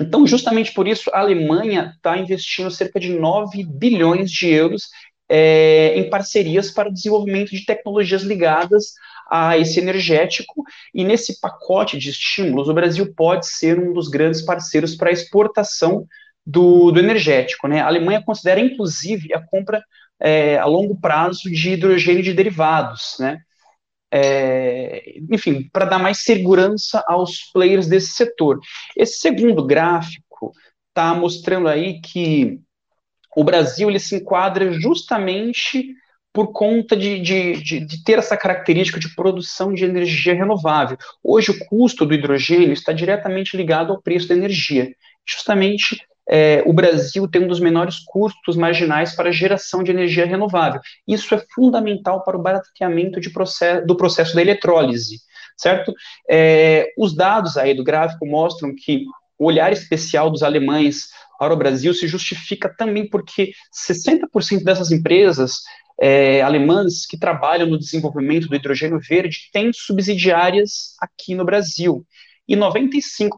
Então, 0.00 0.26
justamente 0.26 0.72
por 0.72 0.88
isso, 0.88 1.10
a 1.12 1.20
Alemanha 1.20 1.92
está 1.94 2.16
investindo 2.16 2.70
cerca 2.70 2.98
de 2.98 3.12
9 3.12 3.64
bilhões 3.64 4.30
de 4.30 4.48
euros 4.48 4.88
é, 5.30 5.96
em 5.96 6.10
parcerias 6.10 6.72
para 6.72 6.88
o 6.88 6.92
desenvolvimento 6.92 7.50
de 7.50 7.64
tecnologias 7.64 8.22
ligadas 8.22 8.94
a 9.30 9.56
esse 9.56 9.78
energético, 9.78 10.64
e 10.92 11.04
nesse 11.04 11.40
pacote 11.40 11.96
de 11.96 12.10
estímulos, 12.10 12.68
o 12.68 12.74
Brasil 12.74 13.14
pode 13.14 13.46
ser 13.46 13.78
um 13.78 13.92
dos 13.92 14.08
grandes 14.08 14.42
parceiros 14.42 14.96
para 14.96 15.10
a 15.10 15.12
exportação 15.12 16.04
do, 16.44 16.90
do 16.90 16.98
energético. 16.98 17.68
Né? 17.68 17.80
A 17.80 17.86
Alemanha 17.86 18.20
considera, 18.20 18.58
inclusive, 18.58 19.32
a 19.32 19.40
compra 19.40 19.84
é, 20.18 20.58
a 20.58 20.66
longo 20.66 20.98
prazo 21.00 21.48
de 21.48 21.70
hidrogênio 21.70 22.24
de 22.24 22.34
derivados, 22.34 23.16
né? 23.20 23.38
É, 24.12 25.20
enfim, 25.30 25.70
para 25.72 25.84
dar 25.84 25.98
mais 26.00 26.24
segurança 26.24 27.02
aos 27.06 27.44
players 27.52 27.86
desse 27.86 28.08
setor. 28.08 28.58
Esse 28.96 29.20
segundo 29.20 29.64
gráfico 29.64 30.52
está 30.88 31.14
mostrando 31.14 31.68
aí 31.68 32.00
que 32.00 32.60
o 33.36 33.44
Brasil 33.44 33.88
ele 33.88 33.98
se 33.98 34.16
enquadra 34.16 34.72
justamente 34.72 35.94
por 36.32 36.52
conta 36.52 36.96
de, 36.96 37.20
de, 37.20 37.52
de, 37.62 37.80
de, 37.80 38.04
ter 38.04 38.18
essa 38.18 38.36
característica 38.36 39.00
de 39.00 39.14
produção 39.14 39.72
de 39.74 39.84
energia 39.84 40.34
renovável. 40.34 40.96
Hoje, 41.22 41.50
o 41.50 41.58
custo 41.66 42.06
do 42.06 42.14
hidrogênio 42.14 42.72
está 42.72 42.92
diretamente 42.92 43.56
ligado 43.56 43.92
ao 43.92 44.00
preço 44.00 44.28
da 44.28 44.34
energia. 44.34 44.94
Justamente, 45.26 46.00
é, 46.28 46.62
o 46.64 46.72
Brasil 46.72 47.26
tem 47.26 47.42
um 47.42 47.48
dos 47.48 47.58
menores 47.58 47.98
custos 48.06 48.56
marginais 48.56 49.16
para 49.16 49.30
a 49.30 49.32
geração 49.32 49.82
de 49.82 49.90
energia 49.90 50.24
renovável. 50.24 50.80
Isso 51.06 51.34
é 51.34 51.42
fundamental 51.52 52.22
para 52.22 52.36
o 52.36 52.42
barateamento 52.42 53.20
processo, 53.32 53.84
do 53.84 53.96
processo 53.96 54.34
da 54.34 54.40
eletrólise, 54.40 55.18
certo? 55.56 55.92
É, 56.30 56.92
os 56.96 57.14
dados 57.16 57.56
aí 57.56 57.74
do 57.74 57.82
gráfico 57.82 58.24
mostram 58.24 58.72
que 58.72 59.04
o 59.36 59.46
olhar 59.46 59.72
especial 59.72 60.30
dos 60.30 60.44
alemães 60.44 61.08
para 61.40 61.54
o 61.54 61.56
Brasil 61.56 61.94
se 61.94 62.06
justifica 62.06 62.68
também 62.68 63.08
porque 63.08 63.52
60% 63.88 64.62
dessas 64.62 64.92
empresas 64.92 65.62
é, 65.98 66.42
alemãs 66.42 67.06
que 67.06 67.18
trabalham 67.18 67.66
no 67.66 67.78
desenvolvimento 67.78 68.46
do 68.46 68.54
hidrogênio 68.54 69.00
verde 69.00 69.48
têm 69.50 69.72
subsidiárias 69.72 70.94
aqui 71.00 71.34
no 71.34 71.42
Brasil. 71.42 72.04
E 72.46 72.54
95% 72.54 73.30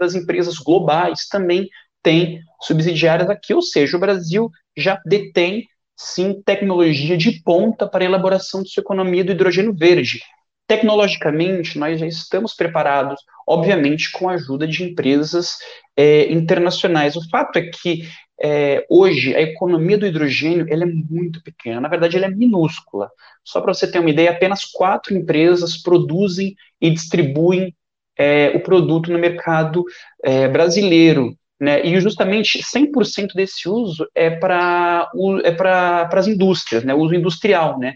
das 0.00 0.16
empresas 0.16 0.58
globais 0.58 1.28
também 1.28 1.68
têm 2.02 2.40
subsidiárias 2.60 3.30
aqui, 3.30 3.54
ou 3.54 3.62
seja, 3.62 3.96
o 3.96 4.00
Brasil 4.00 4.50
já 4.76 5.00
detém 5.06 5.64
sim 5.96 6.42
tecnologia 6.44 7.16
de 7.16 7.40
ponta 7.44 7.86
para 7.86 8.02
a 8.02 8.06
elaboração 8.06 8.64
de 8.64 8.70
sua 8.70 8.80
economia 8.80 9.24
do 9.24 9.30
hidrogênio 9.30 9.72
verde. 9.72 10.20
Tecnologicamente, 10.66 11.78
nós 11.78 12.00
já 12.00 12.06
estamos 12.06 12.54
preparados, 12.54 13.20
obviamente, 13.46 14.10
com 14.12 14.28
a 14.28 14.34
ajuda 14.34 14.66
de 14.66 14.82
empresas 14.82 15.58
é, 15.96 16.32
internacionais. 16.32 17.16
O 17.16 17.28
fato 17.28 17.58
é 17.58 17.62
que 17.62 18.08
é, 18.42 18.84
hoje 18.88 19.34
a 19.34 19.40
economia 19.40 19.96
do 19.96 20.06
hidrogênio 20.06 20.66
ela 20.68 20.84
é 20.84 20.86
muito 20.86 21.42
pequena, 21.42 21.80
na 21.80 21.88
verdade 21.88 22.16
ela 22.16 22.26
é 22.26 22.30
minúscula. 22.30 23.10
Só 23.44 23.60
para 23.60 23.72
você 23.74 23.90
ter 23.90 23.98
uma 23.98 24.10
ideia, 24.10 24.30
apenas 24.30 24.64
quatro 24.64 25.14
empresas 25.14 25.76
produzem 25.76 26.54
e 26.80 26.90
distribuem 26.90 27.74
é, 28.16 28.48
o 28.54 28.60
produto 28.60 29.12
no 29.12 29.18
mercado 29.18 29.84
é, 30.22 30.48
brasileiro. 30.48 31.36
Né, 31.60 31.86
e 31.86 31.98
justamente 32.00 32.60
100% 32.60 33.28
desse 33.32 33.68
uso 33.68 34.08
é 34.12 34.28
para 34.28 35.08
é 35.44 36.18
as 36.18 36.26
indústrias, 36.26 36.82
né, 36.82 36.92
uso 36.92 37.14
industrial. 37.14 37.78
Né. 37.78 37.94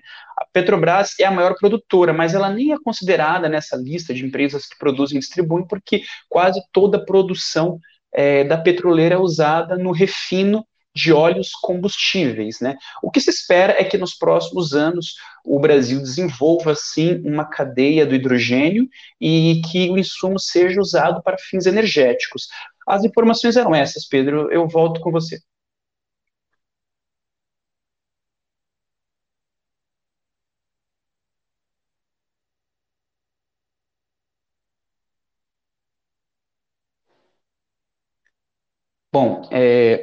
Petrobras 0.52 1.14
é 1.20 1.24
a 1.24 1.30
maior 1.30 1.54
produtora, 1.54 2.12
mas 2.12 2.34
ela 2.34 2.50
nem 2.50 2.72
é 2.72 2.76
considerada 2.82 3.48
nessa 3.48 3.76
lista 3.76 4.12
de 4.12 4.24
empresas 4.24 4.66
que 4.66 4.78
produzem 4.78 5.16
e 5.16 5.20
distribuem, 5.20 5.66
porque 5.66 6.02
quase 6.28 6.60
toda 6.72 6.98
a 6.98 7.04
produção 7.04 7.78
é, 8.12 8.44
da 8.44 8.56
petroleira 8.56 9.14
é 9.14 9.18
usada 9.18 9.76
no 9.76 9.92
refino 9.92 10.64
de 10.94 11.12
óleos 11.12 11.52
combustíveis, 11.52 12.58
né? 12.60 12.76
O 13.02 13.10
que 13.10 13.20
se 13.20 13.30
espera 13.30 13.74
é 13.78 13.84
que 13.84 13.96
nos 13.96 14.14
próximos 14.14 14.74
anos 14.74 15.14
o 15.44 15.60
Brasil 15.60 16.00
desenvolva 16.00 16.74
sim 16.74 17.22
uma 17.24 17.44
cadeia 17.44 18.04
do 18.04 18.14
hidrogênio 18.14 18.88
e 19.20 19.62
que 19.70 19.88
o 19.90 19.98
insumo 19.98 20.40
seja 20.40 20.80
usado 20.80 21.22
para 21.22 21.38
fins 21.38 21.66
energéticos. 21.66 22.48
As 22.86 23.04
informações 23.04 23.56
eram 23.56 23.74
essas, 23.74 24.06
Pedro. 24.06 24.50
Eu 24.50 24.66
volto 24.66 25.00
com 25.00 25.12
você. 25.12 25.38
Bom, 39.18 39.48
é, 39.50 40.00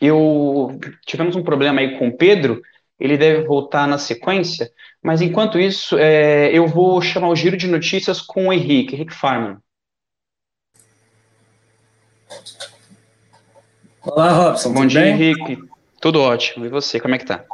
eu 0.00 0.80
tivemos 1.06 1.36
um 1.36 1.42
problema 1.42 1.82
aí 1.82 1.98
com 1.98 2.08
o 2.08 2.16
Pedro, 2.16 2.62
ele 2.98 3.18
deve 3.18 3.44
voltar 3.44 3.86
na 3.86 3.98
sequência, 3.98 4.70
mas 5.02 5.20
enquanto 5.20 5.60
isso, 5.60 5.98
é, 5.98 6.50
eu 6.50 6.66
vou 6.66 7.02
chamar 7.02 7.28
o 7.28 7.36
giro 7.36 7.58
de 7.58 7.66
notícias 7.66 8.22
com 8.22 8.48
o 8.48 8.52
Henrique, 8.54 8.94
Henrique 8.94 9.12
Farman. 9.12 9.58
Olá, 14.00 14.32
Robson. 14.32 14.72
Bom 14.72 14.86
dia, 14.86 15.02
bem? 15.02 15.12
Henrique. 15.12 15.58
Tudo 16.00 16.22
ótimo. 16.22 16.64
E 16.64 16.70
você, 16.70 16.98
como 16.98 17.14
é 17.14 17.18
que 17.18 17.26
tá? 17.26 17.44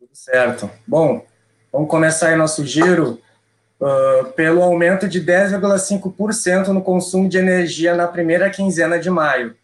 Tudo 0.00 0.10
certo. 0.12 0.68
Bom, 0.84 1.24
vamos 1.72 1.88
começar 1.88 2.30
aí 2.30 2.36
nosso 2.36 2.66
giro 2.66 3.22
uh, 3.80 4.32
pelo 4.32 4.64
aumento 4.64 5.06
de 5.06 5.24
10,5% 5.24 6.68
no 6.72 6.82
consumo 6.82 7.28
de 7.28 7.38
energia 7.38 7.94
na 7.94 8.08
primeira 8.08 8.50
quinzena 8.50 8.98
de 8.98 9.08
maio 9.08 9.54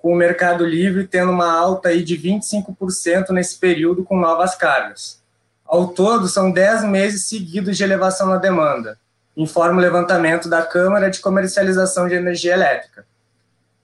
com 0.00 0.12
o 0.12 0.16
Mercado 0.16 0.64
Livre 0.64 1.06
tendo 1.06 1.30
uma 1.30 1.52
alta 1.52 1.90
aí 1.90 2.02
de 2.02 2.16
25% 2.16 3.30
nesse 3.30 3.58
período 3.58 4.02
com 4.02 4.18
novas 4.18 4.54
cargas. 4.54 5.20
Ao 5.66 5.88
todo, 5.88 6.26
são 6.26 6.50
10 6.50 6.84
meses 6.84 7.26
seguidos 7.26 7.76
de 7.76 7.84
elevação 7.84 8.26
na 8.26 8.36
demanda, 8.36 8.98
informa 9.36 9.78
o 9.78 9.80
levantamento 9.80 10.48
da 10.48 10.62
Câmara 10.62 11.10
de 11.10 11.20
Comercialização 11.20 12.08
de 12.08 12.14
Energia 12.14 12.54
Elétrica. 12.54 13.04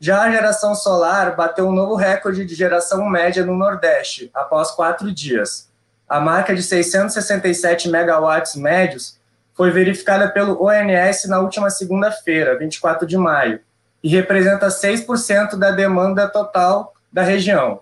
Já 0.01 0.23
a 0.23 0.31
geração 0.31 0.75
solar 0.75 1.37
bateu 1.37 1.69
um 1.69 1.73
novo 1.73 1.95
recorde 1.95 2.45
de 2.45 2.55
geração 2.55 3.09
média 3.09 3.45
no 3.45 3.57
Nordeste, 3.57 4.31
após 4.35 4.71
quatro 4.71 5.13
dias. 5.13 5.71
A 6.09 6.21
marca 6.21 6.55
de 6.55 6.63
667 6.63 7.89
megawatts 7.89 8.57
médios 8.57 9.19
foi 9.55 9.71
verificada 9.71 10.29
pelo 10.29 10.63
ONS 10.63 11.25
na 11.29 11.41
última 11.41 11.71
segunda-feira, 11.71 12.59
24 12.59 13.07
de 13.07 13.17
maio, 13.17 13.61
e 14.07 14.09
representa 14.09 14.69
6% 14.69 15.57
da 15.57 15.73
demanda 15.73 16.29
total 16.29 16.95
da 17.13 17.23
região. 17.23 17.81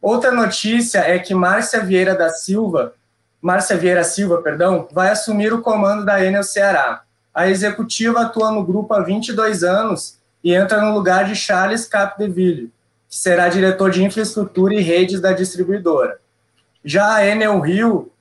Outra 0.00 0.30
notícia 0.30 1.00
é 1.00 1.18
que 1.18 1.34
Márcia 1.34 1.82
Vieira 1.82 2.14
da 2.14 2.28
Silva, 2.28 2.94
Márcia 3.42 3.76
Vieira 3.76 4.04
Silva, 4.04 4.40
perdão, 4.40 4.86
vai 4.92 5.10
assumir 5.10 5.52
o 5.52 5.60
comando 5.60 6.04
da 6.04 6.24
Enel 6.24 6.44
Ceará. 6.44 7.02
A 7.34 7.48
executiva 7.48 8.20
atua 8.20 8.52
no 8.52 8.64
grupo 8.64 8.94
há 8.94 9.00
22 9.00 9.64
anos 9.64 10.20
e 10.44 10.54
entra 10.54 10.80
no 10.80 10.94
lugar 10.94 11.24
de 11.24 11.34
Charles 11.34 11.84
Capdeville, 11.84 12.72
que 13.08 13.16
será 13.16 13.48
diretor 13.48 13.90
de 13.90 14.04
infraestrutura 14.04 14.72
e 14.72 14.80
redes 14.80 15.20
da 15.20 15.32
distribuidora. 15.32 16.20
Já 16.84 17.12
a 17.12 17.26
Enel 17.26 17.58
Rio 17.58 18.12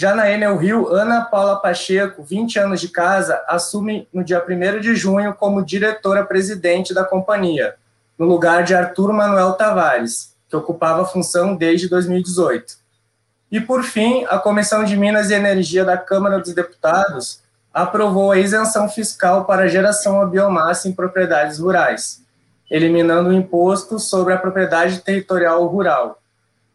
já 0.00 0.14
na 0.14 0.30
Enel 0.30 0.56
Rio, 0.56 0.94
Ana 0.94 1.22
Paula 1.22 1.56
Pacheco, 1.56 2.22
20 2.22 2.56
anos 2.60 2.80
de 2.80 2.86
casa, 2.86 3.42
assume 3.48 4.06
no 4.12 4.22
dia 4.22 4.40
1 4.40 4.78
de 4.78 4.94
junho 4.94 5.34
como 5.34 5.64
diretora-presidente 5.64 6.94
da 6.94 7.02
companhia, 7.02 7.74
no 8.16 8.24
lugar 8.24 8.62
de 8.62 8.76
Arthur 8.76 9.12
Manuel 9.12 9.54
Tavares, 9.54 10.36
que 10.48 10.54
ocupava 10.54 11.02
a 11.02 11.04
função 11.04 11.56
desde 11.56 11.88
2018. 11.88 12.76
E, 13.50 13.60
por 13.60 13.82
fim, 13.82 14.24
a 14.30 14.38
Comissão 14.38 14.84
de 14.84 14.96
Minas 14.96 15.30
e 15.30 15.34
Energia 15.34 15.84
da 15.84 15.96
Câmara 15.96 16.38
dos 16.38 16.54
Deputados 16.54 17.42
aprovou 17.74 18.30
a 18.30 18.38
isenção 18.38 18.88
fiscal 18.88 19.46
para 19.46 19.66
geração 19.66 20.22
a 20.22 20.26
biomassa 20.26 20.88
em 20.88 20.92
propriedades 20.92 21.58
rurais, 21.58 22.22
eliminando 22.70 23.30
o 23.30 23.34
imposto 23.34 23.98
sobre 23.98 24.32
a 24.32 24.38
propriedade 24.38 25.00
territorial 25.00 25.66
rural 25.66 26.22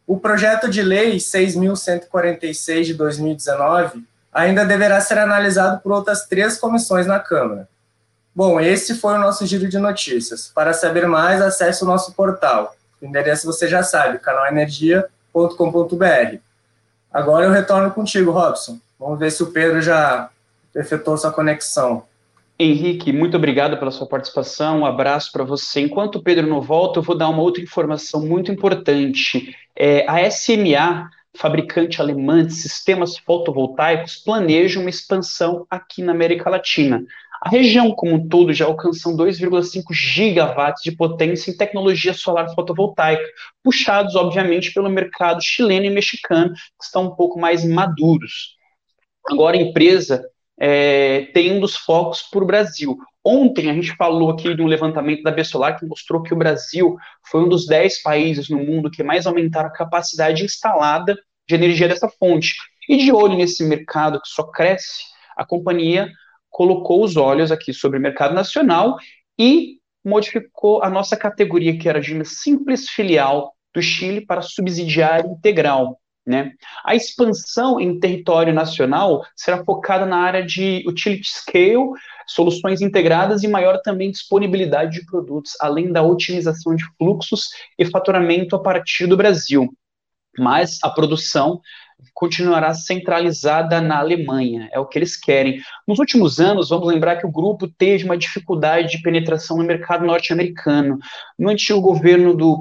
o 0.06 0.18
projeto 0.18 0.68
de 0.68 0.82
lei 0.82 1.16
6.146 1.16 2.84
de 2.84 2.94
2019 2.94 4.04
ainda 4.32 4.64
deverá 4.64 5.00
ser 5.00 5.18
analisado 5.18 5.80
por 5.80 5.92
outras 5.92 6.26
três 6.26 6.58
comissões 6.58 7.06
na 7.06 7.20
Câmara. 7.20 7.68
Bom, 8.34 8.60
esse 8.60 8.96
foi 8.96 9.14
o 9.14 9.18
nosso 9.18 9.46
giro 9.46 9.68
de 9.68 9.78
notícias. 9.78 10.50
Para 10.52 10.72
saber 10.72 11.06
mais, 11.06 11.40
acesse 11.40 11.84
o 11.84 11.86
nosso 11.86 12.12
portal. 12.12 12.74
O 13.00 13.06
endereço 13.06 13.46
você 13.46 13.68
já 13.68 13.82
sabe, 13.82 14.18
canalenergia.com.br. 14.18 16.38
Agora 17.12 17.46
eu 17.46 17.52
retorno 17.52 17.92
contigo, 17.92 18.32
Robson. 18.32 18.78
Vamos 18.98 19.20
ver 19.20 19.30
se 19.30 19.42
o 19.42 19.52
Pedro 19.52 19.80
já 19.80 20.28
efetuou 20.74 21.16
sua 21.16 21.32
conexão. 21.32 22.02
Henrique, 22.58 23.12
muito 23.12 23.36
obrigado 23.36 23.78
pela 23.78 23.92
sua 23.92 24.06
participação. 24.06 24.80
Um 24.80 24.86
abraço 24.86 25.30
para 25.30 25.44
você. 25.44 25.80
Enquanto 25.80 26.16
o 26.16 26.22
Pedro 26.22 26.46
não 26.46 26.60
volta, 26.60 26.98
eu 26.98 27.02
vou 27.02 27.16
dar 27.16 27.28
uma 27.28 27.42
outra 27.42 27.62
informação 27.62 28.20
muito 28.20 28.50
importante. 28.50 29.54
É, 29.76 30.08
a 30.08 30.30
SMA, 30.30 31.08
fabricante 31.36 32.00
alemã 32.00 32.46
de 32.46 32.54
sistemas 32.54 33.18
fotovoltaicos, 33.18 34.16
planeja 34.16 34.80
uma 34.80 34.90
expansão 34.90 35.66
aqui 35.68 36.02
na 36.02 36.12
América 36.12 36.48
Latina. 36.48 37.04
A 37.42 37.50
região 37.50 37.90
como 37.92 38.14
um 38.14 38.28
todo 38.28 38.54
já 38.54 38.64
alcançou 38.64 39.14
2,5 39.16 39.92
gigawatts 39.92 40.82
de 40.82 40.92
potência 40.92 41.50
em 41.50 41.56
tecnologia 41.56 42.14
solar 42.14 42.54
fotovoltaica, 42.54 43.22
puxados, 43.62 44.14
obviamente, 44.14 44.72
pelo 44.72 44.88
mercado 44.88 45.42
chileno 45.42 45.84
e 45.84 45.90
mexicano, 45.90 46.54
que 46.54 46.84
estão 46.84 47.08
um 47.08 47.14
pouco 47.14 47.38
mais 47.38 47.62
maduros. 47.64 48.56
Agora, 49.28 49.56
a 49.56 49.60
empresa 49.60 50.24
é, 50.58 51.28
tem 51.34 51.52
um 51.52 51.60
dos 51.60 51.76
focos 51.76 52.22
para 52.22 52.42
o 52.42 52.46
Brasil. 52.46 52.96
Ontem 53.24 53.70
a 53.70 53.74
gente 53.74 53.96
falou 53.96 54.30
aqui 54.30 54.54
de 54.54 54.60
um 54.60 54.66
levantamento 54.66 55.22
da 55.22 55.30
Bessolar 55.30 55.78
que 55.78 55.86
mostrou 55.86 56.22
que 56.22 56.34
o 56.34 56.36
Brasil 56.36 56.96
foi 57.30 57.42
um 57.42 57.48
dos 57.48 57.66
10 57.66 58.02
países 58.02 58.50
no 58.50 58.58
mundo 58.58 58.90
que 58.90 59.02
mais 59.02 59.26
aumentaram 59.26 59.68
a 59.68 59.72
capacidade 59.72 60.44
instalada 60.44 61.16
de 61.48 61.54
energia 61.54 61.88
dessa 61.88 62.08
fonte. 62.08 62.54
E 62.86 62.98
de 62.98 63.10
olho 63.10 63.36
nesse 63.36 63.64
mercado 63.64 64.20
que 64.20 64.28
só 64.28 64.42
cresce, 64.44 65.04
a 65.36 65.44
companhia 65.44 66.12
colocou 66.50 67.02
os 67.02 67.16
olhos 67.16 67.50
aqui 67.50 67.72
sobre 67.72 67.98
o 67.98 68.02
mercado 68.02 68.34
nacional 68.34 68.98
e 69.38 69.78
modificou 70.04 70.82
a 70.82 70.90
nossa 70.90 71.16
categoria, 71.16 71.78
que 71.78 71.88
era 71.88 72.00
de 72.00 72.14
uma 72.14 72.24
simples 72.24 72.90
filial 72.90 73.54
do 73.74 73.80
Chile, 73.80 74.20
para 74.20 74.42
subsidiária 74.42 75.26
integral. 75.26 75.98
Né? 76.26 76.52
A 76.82 76.94
expansão 76.94 77.78
em 77.78 78.00
território 78.00 78.52
nacional 78.52 79.24
será 79.36 79.62
focada 79.62 80.06
na 80.06 80.16
área 80.16 80.44
de 80.44 80.82
utility 80.86 81.28
scale, 81.28 81.90
soluções 82.26 82.80
integradas 82.80 83.42
e 83.42 83.48
maior 83.48 83.78
também 83.82 84.10
disponibilidade 84.10 84.98
de 84.98 85.06
produtos, 85.06 85.52
além 85.60 85.92
da 85.92 86.02
otimização 86.02 86.74
de 86.74 86.84
fluxos 86.96 87.50
e 87.78 87.84
faturamento 87.84 88.56
a 88.56 88.62
partir 88.62 89.06
do 89.06 89.18
Brasil. 89.18 89.68
Mas 90.38 90.78
a 90.82 90.88
produção 90.88 91.60
continuará 92.12 92.74
centralizada 92.74 93.80
na 93.80 93.98
Alemanha, 93.98 94.68
é 94.72 94.78
o 94.78 94.86
que 94.86 94.98
eles 94.98 95.16
querem. 95.16 95.60
Nos 95.86 95.98
últimos 95.98 96.40
anos, 96.40 96.68
vamos 96.68 96.88
lembrar 96.88 97.16
que 97.16 97.26
o 97.26 97.30
grupo 97.30 97.68
teve 97.68 98.04
uma 98.04 98.16
dificuldade 98.16 98.90
de 98.90 99.02
penetração 99.02 99.56
no 99.56 99.64
mercado 99.64 100.04
norte-americano. 100.04 100.98
No 101.38 101.48
antigo 101.48 101.80
governo 101.80 102.34
do, 102.34 102.60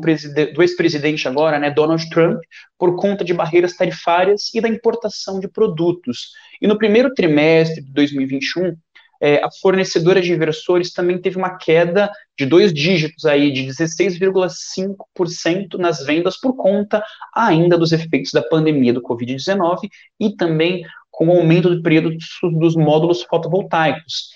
do 0.53 0.62
ex-presidente 0.62 1.27
agora, 1.27 1.60
né, 1.60 1.71
Donald 1.71 2.10
Trump, 2.10 2.39
por 2.77 2.95
conta 2.95 3.23
de 3.23 3.34
barreiras 3.34 3.75
tarifárias 3.75 4.53
e 4.53 4.62
da 4.62 4.69
importação 4.69 5.39
de 5.39 5.47
produtos. 5.47 6.32
E 6.62 6.67
no 6.67 6.77
primeiro 6.77 7.13
trimestre 7.13 7.84
de 7.84 7.91
2021, 7.91 8.75
é, 9.24 9.42
a 9.42 9.50
fornecedora 9.62 10.22
de 10.22 10.34
inversores 10.34 10.92
também 10.92 11.18
teve 11.18 11.38
uma 11.38 11.58
queda 11.58 12.12
de 12.38 12.46
dois 12.46 12.74
dígitos 12.74 13.26
aí, 13.26 13.54
de 13.54 13.66
16,5% 13.66 15.78
nas 15.78 16.06
vendas 16.06 16.38
por 16.38 16.58
conta 16.58 17.02
ainda 17.34 17.78
dos 17.78 17.94
efeitos 17.94 18.34
da 18.34 18.42
pandemia 18.42 18.92
do 18.92 19.02
Covid-19 19.02 19.88
e 20.20 20.36
também 20.36 20.84
com 21.10 21.30
o 21.30 21.38
aumento 21.38 21.74
do 21.74 21.82
período 21.82 22.14
dos 22.60 22.76
módulos 22.76 23.24
fotovoltaicos. 23.24 24.34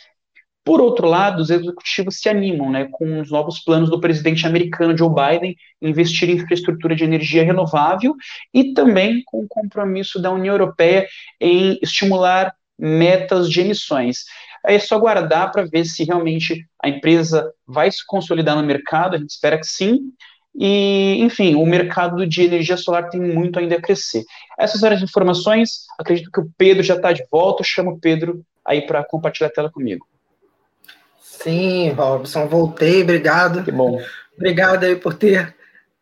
Por 0.63 0.79
outro 0.79 1.05
lado, 1.05 1.41
os 1.41 1.49
executivos 1.49 2.21
se 2.21 2.29
animam 2.29 2.71
né, 2.71 2.87
com 2.89 3.19
os 3.19 3.29
novos 3.29 3.59
planos 3.59 3.89
do 3.89 3.99
presidente 3.99 4.47
americano 4.47 4.97
Joe 4.97 5.09
Biden 5.09 5.53
investir 5.81 6.29
em 6.29 6.33
infraestrutura 6.33 6.95
de 6.95 7.03
energia 7.03 7.43
renovável 7.43 8.15
e 8.53 8.73
também 8.73 9.21
com 9.25 9.43
o 9.43 9.47
compromisso 9.49 10.21
da 10.21 10.31
União 10.31 10.53
Europeia 10.53 11.05
em 11.41 11.77
estimular 11.81 12.55
metas 12.77 13.49
de 13.49 13.61
emissões. 13.61 14.25
É 14.67 14.79
só 14.79 14.95
aguardar 14.95 15.51
para 15.51 15.65
ver 15.65 15.85
se 15.85 16.03
realmente 16.03 16.67
a 16.83 16.89
empresa 16.89 17.51
vai 17.65 17.91
se 17.91 18.05
consolidar 18.05 18.55
no 18.55 18.63
mercado, 18.63 19.15
a 19.15 19.17
gente 19.17 19.29
espera 19.29 19.57
que 19.57 19.65
sim. 19.65 20.11
E, 20.59 21.17
enfim, 21.21 21.55
o 21.55 21.65
mercado 21.65 22.25
de 22.25 22.41
energia 22.43 22.75
solar 22.75 23.09
tem 23.09 23.21
muito 23.21 23.59
ainda 23.59 23.75
a 23.75 23.81
crescer. 23.81 24.23
Essas 24.57 24.83
áreas 24.83 24.99
de 24.99 25.05
informações, 25.05 25.85
acredito 25.99 26.31
que 26.31 26.39
o 26.39 26.49
Pedro 26.57 26.81
já 26.81 26.95
está 26.95 27.13
de 27.13 27.23
volta, 27.31 27.61
eu 27.61 27.65
chamo 27.65 27.91
o 27.91 27.99
Pedro 27.99 28.43
aí 28.65 28.81
para 28.81 29.03
compartilhar 29.03 29.47
a 29.47 29.51
tela 29.53 29.71
comigo. 29.71 30.07
Sim, 31.21 31.91
Robson, 31.91 32.47
voltei, 32.47 33.03
obrigado. 33.03 33.63
Que 33.63 33.71
bom. 33.71 34.01
Obrigado 34.35 34.83
aí 34.83 34.95
por 34.95 35.13
ter, 35.13 35.55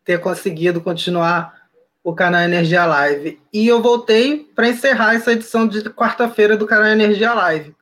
ter 0.04 0.18
conseguido 0.18 0.80
continuar 0.80 1.54
o 2.02 2.14
canal 2.14 2.42
Energia 2.42 2.86
Live. 2.86 3.38
E 3.52 3.66
eu 3.66 3.82
voltei 3.82 4.48
para 4.54 4.68
encerrar 4.68 5.14
essa 5.14 5.32
edição 5.32 5.66
de 5.68 5.82
quarta-feira 5.90 6.56
do 6.56 6.66
canal 6.66 6.86
Energia 6.86 7.34
Live. 7.34 7.74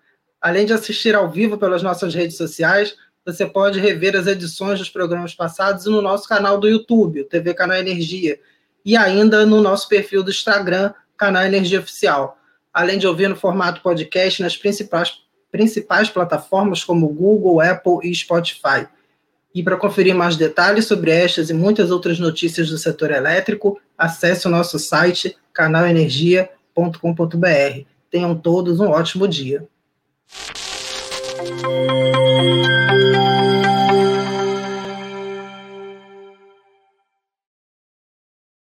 Além 0.44 0.66
de 0.66 0.74
assistir 0.74 1.14
ao 1.14 1.30
vivo 1.30 1.56
pelas 1.56 1.82
nossas 1.82 2.14
redes 2.14 2.36
sociais, 2.36 2.94
você 3.24 3.46
pode 3.46 3.80
rever 3.80 4.14
as 4.14 4.26
edições 4.26 4.78
dos 4.78 4.90
programas 4.90 5.34
passados 5.34 5.86
no 5.86 6.02
nosso 6.02 6.28
canal 6.28 6.60
do 6.60 6.68
YouTube, 6.68 7.22
o 7.22 7.24
TV 7.24 7.54
Canal 7.54 7.78
Energia, 7.78 8.38
e 8.84 8.94
ainda 8.94 9.46
no 9.46 9.62
nosso 9.62 9.88
perfil 9.88 10.22
do 10.22 10.30
Instagram, 10.30 10.92
Canal 11.16 11.44
Energia 11.44 11.80
Oficial. 11.80 12.36
Além 12.74 12.98
de 12.98 13.06
ouvir 13.06 13.26
no 13.26 13.36
formato 13.36 13.80
podcast 13.80 14.42
nas 14.42 14.54
principais, 14.54 15.14
principais 15.50 16.10
plataformas 16.10 16.84
como 16.84 17.08
Google, 17.08 17.62
Apple 17.62 18.00
e 18.02 18.14
Spotify. 18.14 18.86
E 19.54 19.62
para 19.62 19.78
conferir 19.78 20.14
mais 20.14 20.36
detalhes 20.36 20.84
sobre 20.84 21.10
estas 21.10 21.48
e 21.48 21.54
muitas 21.54 21.90
outras 21.90 22.18
notícias 22.18 22.68
do 22.68 22.76
setor 22.76 23.12
elétrico, 23.12 23.80
acesse 23.96 24.46
o 24.46 24.50
nosso 24.50 24.78
site 24.78 25.38
canalenergia.com.br. 25.54 27.86
Tenham 28.10 28.36
todos 28.36 28.78
um 28.78 28.90
ótimo 28.90 29.26
dia. 29.26 29.66
Thank 31.46 33.14
you. 33.16 33.23